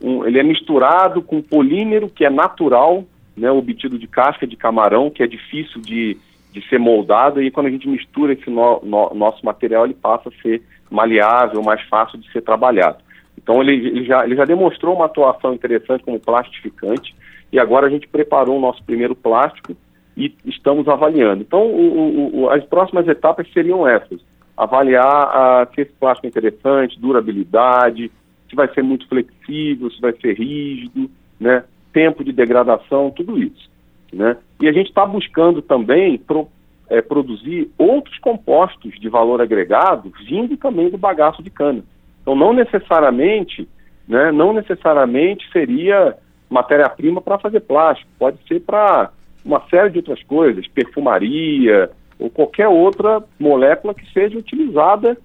um, 0.00 0.24
ele 0.24 0.38
é 0.38 0.42
misturado 0.42 1.22
com 1.22 1.42
polímero 1.42 2.08
que 2.08 2.24
é 2.24 2.30
natural, 2.30 3.04
né, 3.36 3.50
obtido 3.50 3.98
de 3.98 4.06
casca 4.06 4.46
de 4.46 4.56
camarão, 4.56 5.10
que 5.10 5.22
é 5.22 5.26
difícil 5.26 5.80
de, 5.80 6.16
de 6.52 6.66
ser 6.68 6.78
moldado, 6.78 7.42
e 7.42 7.50
quando 7.50 7.66
a 7.66 7.70
gente 7.70 7.88
mistura 7.88 8.32
esse 8.32 8.48
no, 8.50 8.80
no, 8.82 9.14
nosso 9.14 9.44
material, 9.44 9.84
ele 9.84 9.94
passa 9.94 10.28
a 10.28 10.42
ser 10.42 10.62
maleável, 10.90 11.62
mais 11.62 11.82
fácil 11.88 12.18
de 12.18 12.30
ser 12.32 12.42
trabalhado. 12.42 12.98
Então 13.36 13.60
ele, 13.60 13.74
ele, 13.74 14.04
já, 14.04 14.24
ele 14.24 14.36
já 14.36 14.44
demonstrou 14.44 14.94
uma 14.94 15.06
atuação 15.06 15.54
interessante 15.54 16.04
como 16.04 16.18
plastificante, 16.18 17.14
e 17.52 17.58
agora 17.58 17.86
a 17.86 17.90
gente 17.90 18.06
preparou 18.06 18.58
o 18.58 18.60
nosso 18.60 18.82
primeiro 18.84 19.14
plástico, 19.14 19.76
e 20.18 20.34
estamos 20.44 20.88
avaliando. 20.88 21.42
Então, 21.42 21.62
o, 21.64 22.40
o, 22.40 22.50
as 22.50 22.64
próximas 22.64 23.06
etapas 23.06 23.46
seriam 23.52 23.86
essas: 23.86 24.20
avaliar 24.56 25.06
a, 25.06 25.68
se 25.72 25.82
esse 25.82 25.92
plástico 25.92 26.26
é 26.26 26.28
interessante, 26.28 26.98
durabilidade, 27.00 28.10
se 28.48 28.56
vai 28.56 28.72
ser 28.72 28.82
muito 28.82 29.06
flexível, 29.08 29.90
se 29.90 30.00
vai 30.00 30.12
ser 30.12 30.38
rígido, 30.38 31.10
né? 31.38 31.64
tempo 31.92 32.22
de 32.22 32.32
degradação, 32.32 33.10
tudo 33.10 33.38
isso. 33.38 33.70
Né? 34.12 34.36
E 34.60 34.68
a 34.68 34.72
gente 34.72 34.88
está 34.88 35.04
buscando 35.04 35.60
também 35.60 36.18
pro, 36.18 36.48
é, 36.88 37.02
produzir 37.02 37.70
outros 37.76 38.18
compostos 38.18 38.98
de 38.98 39.08
valor 39.08 39.40
agregado 39.40 40.12
vindo 40.26 40.56
também 40.56 40.90
do 40.90 40.98
bagaço 40.98 41.42
de 41.42 41.50
cana. 41.50 41.82
Então, 42.22 42.34
não 42.34 42.52
necessariamente, 42.52 43.68
né, 44.06 44.30
não 44.32 44.52
necessariamente 44.52 45.50
seria 45.50 46.16
matéria-prima 46.48 47.20
para 47.20 47.38
fazer 47.38 47.60
plástico, 47.60 48.10
pode 48.18 48.38
ser 48.46 48.60
para 48.60 49.10
uma 49.44 49.62
série 49.68 49.90
de 49.90 49.98
outras 49.98 50.22
coisas, 50.22 50.66
perfumaria 50.68 51.90
ou 52.18 52.28
qualquer 52.28 52.68
outra 52.68 53.22
molécula 53.38 53.94
que 53.94 54.10
seja 54.12 54.38
utilizada 54.38 55.16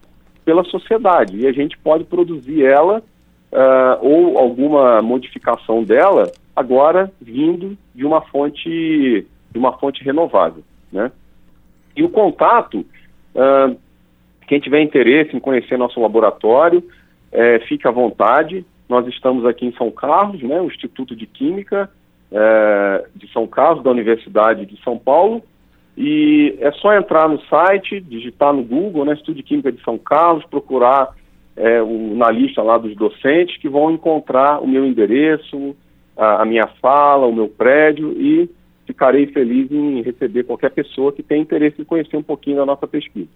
pela 0.45 0.63
sociedade. 0.65 1.37
E 1.37 1.47
a 1.47 1.51
gente 1.51 1.77
pode 1.77 2.03
produzir 2.03 2.63
ela 2.63 3.01
uh, 3.53 3.97
ou 4.01 4.37
alguma 4.37 5.01
modificação 5.01 5.83
dela 5.83 6.31
agora 6.55 7.11
vindo 7.21 7.77
de 7.93 8.05
uma 8.05 8.21
fonte 8.21 9.27
de 9.51 9.59
uma 9.59 9.73
fonte 9.77 10.03
renovável, 10.03 10.63
né? 10.91 11.11
E 11.95 12.03
o 12.03 12.09
contato, 12.09 12.83
uh, 13.35 13.77
quem 14.47 14.59
tiver 14.59 14.81
interesse 14.81 15.35
em 15.35 15.39
conhecer 15.39 15.77
nosso 15.77 16.01
laboratório, 16.01 16.83
é, 17.31 17.59
fique 17.59 17.87
à 17.87 17.91
vontade. 17.91 18.65
Nós 18.89 19.07
estamos 19.07 19.45
aqui 19.45 19.65
em 19.65 19.73
São 19.73 19.91
Carlos, 19.91 20.41
né, 20.41 20.59
o 20.59 20.65
Instituto 20.65 21.15
de 21.15 21.25
Química, 21.25 21.89
é, 22.31 23.05
de 23.15 23.31
São 23.31 23.47
Carlos, 23.47 23.83
da 23.83 23.91
Universidade 23.91 24.65
de 24.65 24.81
São 24.83 24.97
Paulo. 24.97 25.43
E 25.95 26.55
é 26.59 26.71
só 26.73 26.93
entrar 26.95 27.29
no 27.29 27.39
site, 27.43 28.01
digitar 28.01 28.51
no 28.53 28.63
Google, 28.63 29.05
né, 29.05 29.15
de 29.15 29.43
Química 29.43 29.71
de 29.71 29.81
São 29.83 29.97
Carlos, 29.97 30.43
procurar 30.45 31.15
é, 31.55 31.81
o, 31.81 32.15
na 32.15 32.31
lista 32.31 32.61
lá 32.61 32.77
dos 32.77 32.95
docentes 32.95 33.57
que 33.57 33.69
vão 33.69 33.91
encontrar 33.91 34.61
o 34.61 34.67
meu 34.67 34.85
endereço, 34.85 35.75
a, 36.17 36.41
a, 36.41 36.45
minha 36.45 36.67
sala, 36.81 37.27
o 37.27 37.33
meu 37.33 37.47
prédio 37.47 38.11
e 38.13 38.49
ficarei 38.85 39.27
feliz 39.27 39.71
em 39.71 40.01
receber 40.01 40.43
qualquer 40.43 40.71
pessoa 40.71 41.11
que 41.11 41.23
tenha 41.23 41.41
interesse 41.41 41.81
em 41.81 41.85
conhecer 41.85 42.17
um 42.17 42.23
pouquinho 42.23 42.57
da 42.57 42.65
nossa 42.65 42.87
pesquisa. 42.87 43.29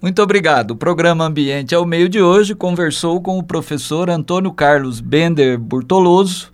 Muito 0.00 0.20
obrigado. 0.22 0.72
O 0.72 0.76
programa 0.76 1.24
Ambiente 1.24 1.74
ao 1.74 1.86
Meio 1.86 2.08
de 2.08 2.20
hoje 2.20 2.54
conversou 2.54 3.20
com 3.22 3.38
o 3.38 3.42
professor 3.42 4.10
Antônio 4.10 4.52
Carlos 4.52 5.00
Bender 5.00 5.58
Burtoloso, 5.58 6.52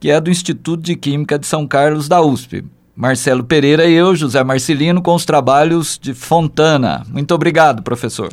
que 0.00 0.10
é 0.10 0.20
do 0.20 0.30
Instituto 0.30 0.82
de 0.82 0.96
Química 0.96 1.38
de 1.38 1.46
São 1.46 1.66
Carlos 1.66 2.08
da 2.08 2.20
USP. 2.20 2.64
Marcelo 2.94 3.44
Pereira 3.44 3.86
e 3.86 3.94
eu, 3.94 4.14
José 4.14 4.42
Marcelino, 4.44 5.00
com 5.00 5.14
os 5.14 5.24
trabalhos 5.24 5.98
de 5.98 6.12
Fontana. 6.12 7.04
Muito 7.08 7.32
obrigado, 7.34 7.82
professor. 7.82 8.32